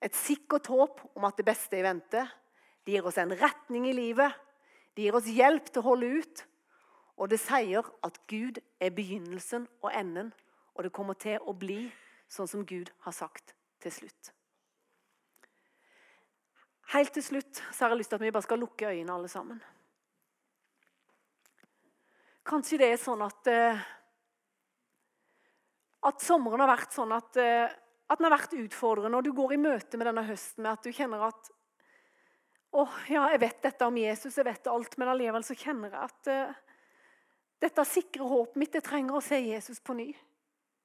et 0.00 0.16
sikkert 0.16 0.68
håp 0.68 1.00
om 1.16 1.24
at 1.28 1.36
det 1.38 1.46
beste 1.48 1.76
er 1.76 1.84
i 1.84 1.86
vente. 1.86 2.24
Det 2.84 2.94
gir 2.94 3.06
oss 3.08 3.18
en 3.20 3.34
retning 3.36 3.88
i 3.90 3.94
livet. 3.96 4.32
Det 4.96 5.06
gir 5.06 5.16
oss 5.18 5.28
hjelp 5.28 5.68
til 5.70 5.82
å 5.82 5.88
holde 5.90 6.10
ut. 6.20 6.44
Og 7.16 7.30
det 7.32 7.40
sier 7.42 7.84
at 8.04 8.20
Gud 8.28 8.60
er 8.80 8.92
begynnelsen 8.96 9.68
og 9.80 9.90
enden, 9.92 10.32
og 10.76 10.84
det 10.84 10.92
kommer 10.92 11.16
til 11.20 11.40
å 11.40 11.56
bli 11.56 11.86
sånn 12.28 12.48
som 12.48 12.64
Gud 12.68 12.92
har 13.04 13.16
sagt 13.16 13.56
til 13.80 13.92
slutt. 13.92 14.35
Helt 16.94 17.12
til 17.16 17.24
slutt 17.24 17.58
så 17.72 17.84
har 17.84 17.94
jeg 17.94 18.02
lyst 18.02 18.12
til 18.14 18.20
at 18.20 18.26
vi 18.26 18.32
bare 18.34 18.46
skal 18.46 18.62
lukke 18.62 18.92
øynene 18.92 19.14
alle 19.14 19.30
sammen. 19.30 19.58
Kanskje 22.46 22.78
det 22.78 22.92
er 22.92 23.00
sånn 23.02 23.24
at 23.26 23.50
eh, 23.50 23.86
at 26.06 26.22
sommeren 26.22 26.62
har 26.62 26.70
vært 26.70 26.94
sånn 26.94 27.14
at, 27.16 27.36
eh, 27.40 27.66
at 27.66 28.20
den 28.20 28.28
har 28.28 28.36
vært 28.36 28.56
utfordrende, 28.58 29.18
og 29.18 29.26
du 29.26 29.32
går 29.34 29.56
i 29.56 29.60
møte 29.60 29.98
med 29.98 30.08
denne 30.10 30.26
høsten 30.26 30.62
med 30.62 30.76
at 30.76 30.86
du 30.86 30.94
kjenner 30.94 31.26
at 31.28 31.50
å, 32.76 32.84
ja, 33.08 33.24
jeg 33.32 33.40
vet 33.40 33.62
dette 33.64 33.88
om 33.88 33.96
Jesus, 33.96 34.36
jeg 34.36 34.46
vet 34.46 34.68
alt, 34.68 34.96
men 35.00 35.08
allikevel 35.08 35.44
så 35.46 35.56
kjenner 35.56 35.94
jeg 35.94 36.10
at 36.10 36.28
uh, 36.28 36.56
dette 37.62 37.84
sikre 37.88 38.26
håpet 38.28 38.58
mitt 38.60 38.74
Jeg 38.76 38.84
trenger 38.84 39.16
å 39.16 39.22
se 39.24 39.38
Jesus 39.40 39.80
på 39.80 39.94
ny. 39.96 40.10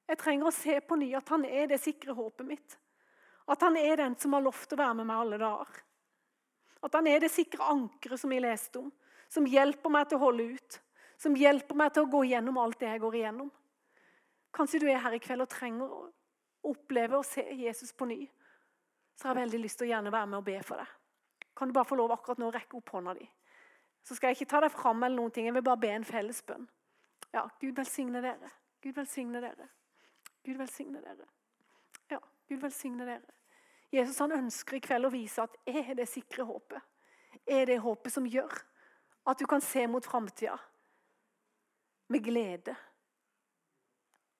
Jeg 0.08 0.20
trenger 0.22 0.48
å 0.48 0.54
se 0.56 0.78
på 0.80 0.96
ny 0.96 1.10
at 1.18 1.28
han 1.34 1.44
er 1.44 1.68
det 1.68 1.82
sikre 1.82 2.14
håpet 2.16 2.48
mitt. 2.48 2.78
At 3.50 3.60
han 3.66 3.76
er 3.76 3.98
den 4.00 4.16
som 4.16 4.32
har 4.32 4.44
lovt 4.46 4.72
å 4.72 4.78
være 4.80 4.96
med 5.02 5.10
meg 5.10 5.20
alle 5.20 5.40
dager. 5.42 5.82
At 6.82 6.94
han 6.98 7.06
er 7.06 7.22
det 7.22 7.30
sikre 7.32 7.66
ankeret 7.72 8.20
som 8.20 8.32
jeg 8.34 8.42
leste 8.42 8.80
om, 8.80 8.88
som 9.30 9.46
hjelper 9.48 9.92
meg 9.92 10.08
til 10.08 10.18
å 10.18 10.26
holde 10.26 10.48
ut 10.56 10.80
som 11.22 11.36
hjelper 11.38 11.78
meg 11.78 11.92
til 11.94 12.06
å 12.06 12.10
gå 12.10 12.24
igjennom 12.26 12.58
alt 12.58 12.80
det 12.80 12.88
jeg 12.90 13.02
går 13.02 13.18
igjennom. 13.20 13.50
Kanskje 14.52 14.80
du 14.82 14.88
er 14.90 15.02
her 15.04 15.14
i 15.14 15.20
kveld 15.22 15.44
og 15.44 15.50
trenger 15.52 15.92
å 15.92 16.00
oppleve 16.72 17.18
å 17.18 17.26
se 17.26 17.44
Jesus 17.56 17.92
på 17.94 18.08
ny. 18.10 18.24
Så 19.14 19.28
har 19.28 19.38
jeg 19.38 19.46
veldig 19.46 19.60
lyst 19.62 19.78
til 19.80 19.86
å 19.86 19.92
gjerne 19.92 20.12
være 20.12 20.30
med 20.32 20.40
og 20.40 20.48
be 20.48 20.56
for 20.66 20.82
deg. 20.82 20.90
Kan 21.56 21.70
du 21.70 21.76
bare 21.76 21.88
få 21.88 21.98
lov 22.00 22.14
akkurat 22.14 22.40
nå 22.42 22.48
å 22.48 22.54
rekke 22.54 22.78
opp 22.78 22.90
hånda 22.96 23.14
di? 23.18 23.28
Så 24.02 24.16
skal 24.18 24.32
jeg 24.32 24.40
ikke 24.40 24.50
ta 24.50 24.62
deg 24.64 24.74
fram, 24.74 25.02
eller 25.04 25.20
noen 25.20 25.34
ting, 25.34 25.46
jeg 25.46 25.54
vil 25.54 25.66
bare 25.68 25.82
be 25.84 25.92
en 25.94 26.06
felles 26.06 26.40
bønn. 26.46 26.64
Ja, 27.30 27.44
Gud 27.62 27.76
velsigne 27.78 28.22
dere. 28.24 28.50
Gud 28.82 28.96
velsigne 28.98 29.42
dere. 29.44 29.68
Gud 30.42 30.58
velsigne 30.58 31.04
dere. 31.04 31.28
Ja, 32.10 32.18
Gud 32.50 32.64
velsigne 32.64 33.06
dere. 33.06 33.36
Jesus 33.92 34.18
han 34.24 34.32
ønsker 34.32 34.78
i 34.78 34.82
kveld 34.84 35.06
å 35.06 35.12
vise 35.12 35.42
at 35.44 35.56
er 35.68 35.94
det 35.98 36.08
sikre 36.08 36.46
håpet. 36.48 36.80
Er 37.46 37.66
det 37.68 37.80
håpet 37.82 38.14
som 38.14 38.26
gjør 38.28 38.52
at 39.28 39.38
du 39.38 39.46
kan 39.46 39.60
se 39.60 39.86
mot 39.86 40.04
framtida 40.06 40.56
med 42.08 42.24
glede 42.24 42.74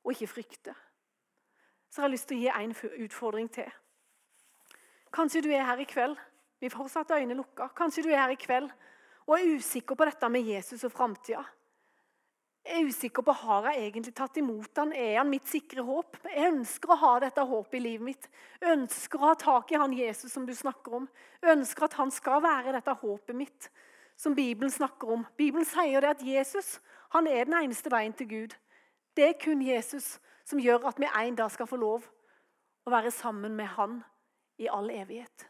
og 0.03 0.13
ikke 0.13 0.27
frykte. 0.27 0.75
Så 1.91 2.01
har 2.01 2.09
jeg 2.09 2.17
lyst 2.17 2.29
til 2.31 2.41
å 2.41 2.43
gi 2.43 2.51
en 2.65 2.75
utfordring 3.05 3.51
til. 3.53 3.69
Kanskje 5.13 5.43
du 5.45 5.51
er 5.53 5.67
her 5.69 5.81
i 5.81 5.89
kveld 5.89 6.17
vi 6.63 6.71
fortsatt 6.71 7.11
øynene 7.11 7.37
lukka. 7.37 7.69
Kanskje 7.77 8.05
du 8.07 8.11
er 8.13 8.23
her 8.23 8.33
i 8.33 8.39
kveld 8.41 8.71
og 9.27 9.35
er 9.37 9.57
usikker 9.59 9.99
på 9.99 10.07
dette 10.07 10.29
med 10.31 10.47
Jesus 10.47 10.85
og 10.87 10.93
framtida. 10.95 11.43
Jeg 12.63 12.79
er 12.79 12.89
usikker 12.89 13.25
på 13.27 13.35
har 13.35 13.67
jeg 13.73 13.89
egentlig 13.89 14.13
tatt 14.15 14.37
imot 14.39 14.79
han. 14.79 14.93
Er 14.95 15.17
han 15.19 15.31
mitt 15.31 15.49
sikre 15.51 15.83
håp? 15.83 16.21
Jeg 16.31 16.53
ønsker 16.53 16.93
å 16.95 16.99
ha 17.01 17.13
dette 17.25 17.43
håpet 17.43 17.75
i 17.81 17.83
livet 17.83 18.07
mitt. 18.07 18.29
Jeg 18.63 18.77
ønsker 18.77 19.19
å 19.19 19.33
ha 19.33 19.39
tak 19.39 19.73
i 19.73 19.81
han 19.83 19.97
Jesus 19.97 20.31
som 20.31 20.47
du 20.47 20.55
snakker 20.55 21.01
om. 21.01 21.09
Jeg 21.43 21.57
ønsker 21.57 21.89
at 21.89 21.99
han 21.99 22.15
skal 22.15 22.43
være 22.45 22.77
dette 22.77 22.95
håpet 23.03 23.37
mitt 23.37 23.69
som 24.17 24.37
Bibelen 24.39 24.71
snakker 24.71 25.11
om. 25.11 25.27
Bibelen 25.37 25.67
sier 25.67 26.05
det 26.05 26.15
at 26.15 26.23
Jesus 26.23 26.77
han 27.13 27.27
er 27.27 27.49
den 27.49 27.59
eneste 27.59 27.91
veien 27.93 28.15
til 28.15 28.31
Gud. 28.31 28.55
Det 29.17 29.27
er 29.27 29.41
kun 29.43 29.63
Jesus 29.67 30.15
som 30.47 30.63
gjør 30.63 30.87
at 30.89 31.03
vi 31.03 31.11
en 31.11 31.37
dag 31.37 31.51
skal 31.51 31.67
få 31.67 31.77
lov 31.83 32.07
å 32.87 32.93
være 32.95 33.11
sammen 33.15 33.59
med 33.59 33.75
han 33.75 34.01
i 34.63 34.71
all 34.71 34.87
evighet. 34.91 35.49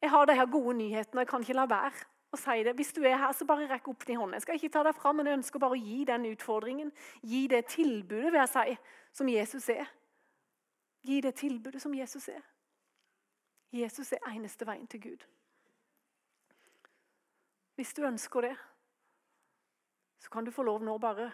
Jeg 0.00 0.10
har 0.10 0.24
de 0.24 0.34
her 0.38 0.48
gode 0.48 0.78
nyhetene, 0.78 1.20
jeg 1.20 1.28
kan 1.28 1.44
ikke 1.44 1.58
la 1.58 1.68
være 1.68 2.06
å 2.32 2.38
si 2.40 2.62
det. 2.64 2.74
Hvis 2.76 2.92
du 2.96 3.02
er 3.04 3.16
her, 3.16 3.32
så 3.32 3.46
bare 3.48 3.68
rekk 3.70 3.88
opp 3.92 4.06
din 4.06 4.20
hånd. 4.20 4.36
Jeg 4.36 4.44
skal 4.44 4.58
ikke 4.58 4.72
ta 4.76 4.82
deg 4.86 4.96
fram, 4.96 5.18
men 5.20 5.30
jeg 5.30 5.40
ønsker 5.40 5.62
bare 5.62 5.76
å 5.76 5.80
gi 5.80 6.04
den 6.08 6.26
utfordringen. 6.28 6.92
Gi 7.22 7.46
det 7.48 7.64
tilbudet, 7.72 8.32
vil 8.32 8.40
jeg 8.42 8.52
si, 8.52 8.76
som 9.20 9.32
Jesus 9.32 9.68
er. 9.72 9.90
Gi 11.08 11.20
det 11.24 11.34
tilbudet 11.40 11.82
som 11.82 11.94
Jesus 11.94 12.28
er. 12.32 12.42
Jesus 13.72 14.12
er 14.12 14.30
eneste 14.32 14.66
veien 14.68 14.88
til 14.88 15.00
Gud. 15.00 15.24
Hvis 17.78 17.94
du 17.94 18.02
ønsker 18.08 18.48
det, 18.48 18.56
så 20.18 20.30
kan 20.32 20.44
du 20.44 20.50
få 20.50 20.64
lov 20.66 20.82
nå 20.84 20.96
bare 20.98 21.30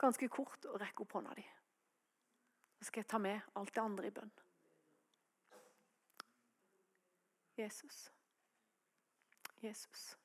ganske 0.00 0.28
kort 0.32 0.64
å 0.70 0.78
rekke 0.80 1.04
opp 1.04 1.18
hånda 1.18 1.34
di. 1.36 1.44
Så 2.80 2.88
skal 2.88 3.02
jeg 3.02 3.10
ta 3.10 3.20
med 3.20 3.40
alt 3.56 3.74
det 3.74 3.82
andre 3.82 4.08
i 4.08 4.14
bønn. 4.14 4.32
Jesus. 7.56 8.15
Jesus. 9.62 10.16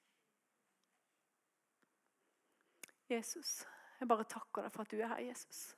Jesus, 3.09 3.67
jeg 3.99 4.07
bare 4.07 4.23
takker 4.23 4.65
deg 4.65 4.73
for 4.73 4.85
at 4.85 4.91
du 4.91 4.99
er 4.99 5.11
her, 5.11 5.23
Jesus. 5.31 5.75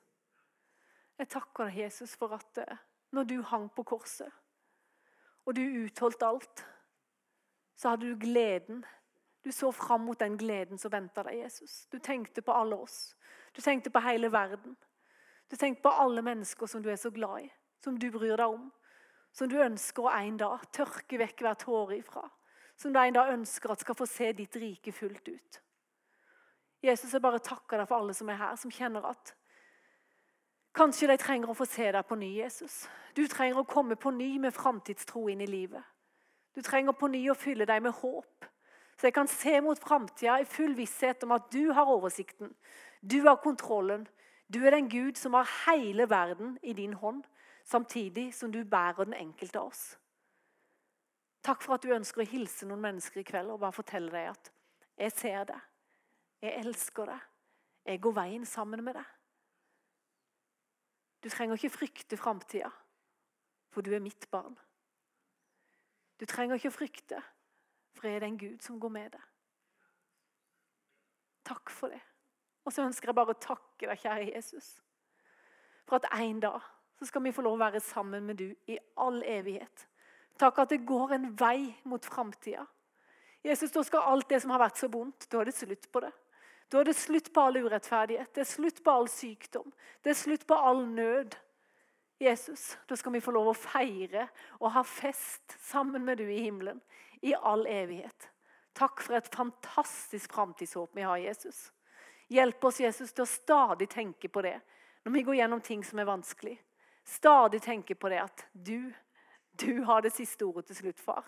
Jeg 1.18 1.28
takker 1.28 1.68
deg, 1.68 1.78
Jesus, 1.84 2.14
for 2.18 2.34
at 2.36 2.60
eh, 2.62 2.82
når 3.14 3.26
du 3.30 3.40
hang 3.42 3.68
på 3.74 3.82
korset, 3.86 4.30
og 5.44 5.56
du 5.56 5.62
utholdt 5.84 6.22
alt, 6.22 6.64
så 7.76 7.92
hadde 7.92 8.10
du 8.10 8.18
gleden. 8.18 8.84
Du 9.44 9.52
så 9.52 9.70
fram 9.72 10.06
mot 10.06 10.20
den 10.20 10.38
gleden 10.38 10.78
som 10.78 10.92
venta 10.92 11.22
deg, 11.26 11.42
Jesus. 11.42 11.84
Du 11.92 11.98
tenkte 11.98 12.42
på 12.42 12.54
alle 12.54 12.78
oss. 12.80 13.16
Du 13.52 13.60
tenkte 13.60 13.90
på 13.90 14.00
hele 14.00 14.30
verden. 14.32 14.76
Du 15.50 15.56
tenkte 15.56 15.82
på 15.82 15.92
alle 15.92 16.22
mennesker 16.22 16.66
som 16.66 16.82
du 16.82 16.88
er 16.90 16.96
så 16.96 17.10
glad 17.10 17.44
i, 17.44 17.50
som 17.84 17.98
du 17.98 18.08
bryr 18.10 18.38
deg 18.40 18.46
om. 18.46 18.70
Som 19.34 19.50
du 19.50 19.58
ønsker 19.60 20.06
å 20.06 20.14
en 20.14 20.38
dag 20.40 20.64
tørke 20.72 21.18
vekk 21.20 21.44
hver 21.44 21.58
tåre 21.60 21.98
ifra. 21.98 22.24
Som 22.76 22.92
du 22.92 22.98
da 22.98 23.28
ønsker 23.32 23.70
at 23.70 23.80
skal 23.80 23.94
få 23.94 24.06
se 24.06 24.32
ditt 24.32 24.56
rike 24.56 24.92
fullt 24.92 25.28
ut. 25.28 25.60
Jesus, 26.82 27.12
jeg 27.12 27.22
bare 27.22 27.38
takker 27.38 27.80
deg 27.80 27.88
for 27.88 28.02
alle 28.02 28.14
som 28.14 28.28
er 28.28 28.40
her, 28.40 28.56
som 28.60 28.70
kjenner 28.70 29.06
at 29.08 29.34
Kanskje 30.74 31.06
de 31.06 31.14
trenger 31.22 31.50
å 31.50 31.54
få 31.54 31.68
se 31.70 31.86
deg 31.94 32.06
på 32.08 32.16
ny, 32.18 32.32
Jesus. 32.40 32.88
Du 33.14 33.22
trenger 33.30 33.60
å 33.60 33.68
komme 33.68 33.94
på 33.94 34.10
ny 34.10 34.40
med 34.42 34.54
framtidstro 34.56 35.28
inn 35.30 35.44
i 35.44 35.46
livet. 35.46 35.84
Du 36.54 36.62
trenger 36.66 36.96
på 36.98 37.06
ny 37.12 37.20
å 37.30 37.36
fylle 37.38 37.66
deg 37.66 37.82
med 37.82 37.94
håp, 38.00 38.48
så 38.98 39.06
jeg 39.06 39.14
kan 39.14 39.30
se 39.30 39.60
mot 39.62 39.78
framtida 39.78 40.40
i 40.42 40.46
full 40.46 40.74
visshet 40.74 41.22
om 41.26 41.34
at 41.34 41.46
du 41.54 41.72
har 41.74 41.90
oversikten. 41.90 42.50
Du 43.02 43.20
har 43.26 43.38
kontrollen. 43.42 44.06
Du 44.50 44.60
er 44.66 44.74
den 44.74 44.90
Gud 44.90 45.18
som 45.18 45.34
har 45.34 45.50
hele 45.64 46.08
verden 46.10 46.58
i 46.62 46.74
din 46.74 46.92
hånd, 46.98 47.24
samtidig 47.64 48.32
som 48.34 48.52
du 48.52 48.64
bærer 48.64 49.06
den 49.06 49.14
enkelte 49.14 49.60
av 49.60 49.70
oss. 49.70 49.84
Takk 51.44 51.62
for 51.62 51.76
at 51.76 51.84
du 51.84 51.92
ønsker 51.92 52.22
å 52.22 52.28
hilse 52.28 52.66
noen 52.68 52.80
mennesker 52.80 53.20
i 53.20 53.26
kveld 53.28 53.52
og 53.52 53.60
bare 53.60 53.76
fortelle 53.76 54.12
deg 54.12 54.30
at 54.30 54.50
jeg 54.96 55.12
ser 55.12 55.48
det. 55.50 55.60
Jeg 56.44 56.60
elsker 56.62 57.10
det. 57.10 57.18
Jeg 57.84 58.00
går 58.00 58.14
veien 58.16 58.46
sammen 58.48 58.80
med 58.84 58.96
deg. 58.96 59.10
Du 61.24 61.28
trenger 61.32 61.56
ikke 61.56 61.72
frykte 61.72 62.16
framtida, 62.20 62.70
for 63.72 63.84
du 63.84 63.92
er 63.96 64.02
mitt 64.04 64.26
barn. 64.32 64.56
Du 66.20 66.24
trenger 66.28 66.60
ikke 66.60 66.72
frykte, 66.72 67.20
for 67.96 68.08
jeg 68.08 68.16
er 68.16 68.26
den 68.26 68.38
Gud 68.40 68.60
som 68.64 68.80
går 68.80 68.92
med 68.92 69.12
deg. 69.12 69.30
Takk 71.44 71.72
for 71.72 71.92
det. 71.92 72.00
Og 72.64 72.72
så 72.72 72.84
ønsker 72.84 73.10
jeg 73.10 73.16
bare 73.16 73.34
å 73.34 73.40
takke 73.40 73.88
deg, 73.88 74.00
kjære 74.00 74.30
Jesus, 74.30 74.68
for 75.84 76.00
at 76.00 76.08
en 76.16 76.40
dag 76.40 76.60
så 76.98 77.08
skal 77.08 77.24
vi 77.24 77.32
få 77.36 77.44
lov 77.44 77.58
å 77.58 77.64
være 77.64 77.82
sammen 77.84 78.24
med 78.24 78.40
du 78.40 78.46
i 78.70 78.78
all 79.00 79.20
evighet. 79.28 79.88
Takk 80.40 80.58
at 80.64 80.74
det 80.74 80.84
går 80.86 81.14
en 81.16 81.30
vei 81.38 81.74
mot 81.88 82.04
framtida. 82.04 82.66
Jesus, 83.44 83.70
da 83.70 83.82
skal 83.84 84.06
alt 84.08 84.28
det 84.28 84.40
som 84.42 84.54
har 84.54 84.62
vært 84.64 84.80
så 84.80 84.88
vondt, 84.88 85.28
da 85.30 85.42
er 85.42 85.50
det 85.50 85.56
slutt 85.56 85.90
på 85.92 86.00
det. 86.00 86.12
Da 86.72 86.80
er 86.80 86.88
det 86.88 86.96
slutt 86.96 87.28
på 87.34 87.42
all 87.44 87.58
urettferdighet, 87.60 88.30
det 88.34 88.42
er 88.42 88.48
slutt 88.48 88.80
på 88.84 88.92
all 88.92 89.08
sykdom, 89.12 89.68
det 90.02 90.14
er 90.14 90.18
slutt 90.18 90.46
på 90.48 90.56
all 90.56 90.80
nød. 90.88 91.36
Jesus, 92.22 92.78
da 92.88 92.96
skal 92.96 93.12
vi 93.12 93.20
få 93.20 93.34
lov 93.34 93.50
å 93.50 93.56
feire 93.58 94.28
og 94.60 94.70
ha 94.72 94.84
fest 94.86 95.56
sammen 95.60 96.06
med 96.06 96.22
du 96.22 96.28
i 96.30 96.44
himmelen 96.46 96.80
i 97.26 97.34
all 97.34 97.66
evighet. 97.68 98.30
Takk 98.74 99.02
for 99.04 99.18
et 99.18 99.28
fantastisk 99.34 100.32
framtidshåp 100.32 100.94
vi 100.96 101.04
har, 101.06 101.18
Jesus. 101.20 101.68
Hjelp 102.32 102.64
oss, 102.64 102.80
Jesus, 102.80 103.12
til 103.12 103.26
å 103.26 103.28
stadig 103.28 103.90
tenke 103.92 104.30
på 104.32 104.42
det 104.46 104.56
når 105.04 105.12
vi 105.12 105.22
går 105.26 105.38
gjennom 105.42 105.60
ting 105.60 105.84
som 105.84 106.00
er 106.00 106.08
vanskelig. 106.08 106.54
Stadig 107.04 107.60
tenke 107.62 107.94
på 107.94 108.08
det 108.08 108.22
at 108.24 108.46
du, 108.52 108.88
du 109.60 109.82
har 109.82 110.00
det 110.00 110.12
siste 110.12 110.44
ordet 110.44 110.66
til 110.66 110.76
slutt, 110.76 111.00
far. 111.00 111.26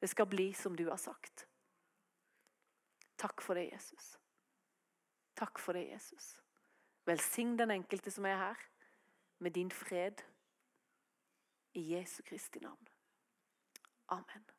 Det 0.00 0.08
skal 0.08 0.26
bli 0.26 0.52
som 0.52 0.76
du 0.76 0.88
har 0.88 0.96
sagt. 0.96 1.46
Takk 3.16 3.40
for 3.40 3.54
det, 3.54 3.70
Jesus. 3.72 4.16
Takk 5.36 5.58
for 5.58 5.72
det, 5.72 5.88
Jesus. 5.92 6.40
Velsign 7.06 7.56
den 7.58 7.70
enkelte 7.70 8.10
som 8.10 8.26
er 8.26 8.36
her, 8.36 8.68
med 9.38 9.50
din 9.50 9.70
fred. 9.70 10.22
I 11.74 11.92
Jesu 11.92 12.22
Kristi 12.22 12.58
navn. 12.58 12.88
Amen. 14.08 14.55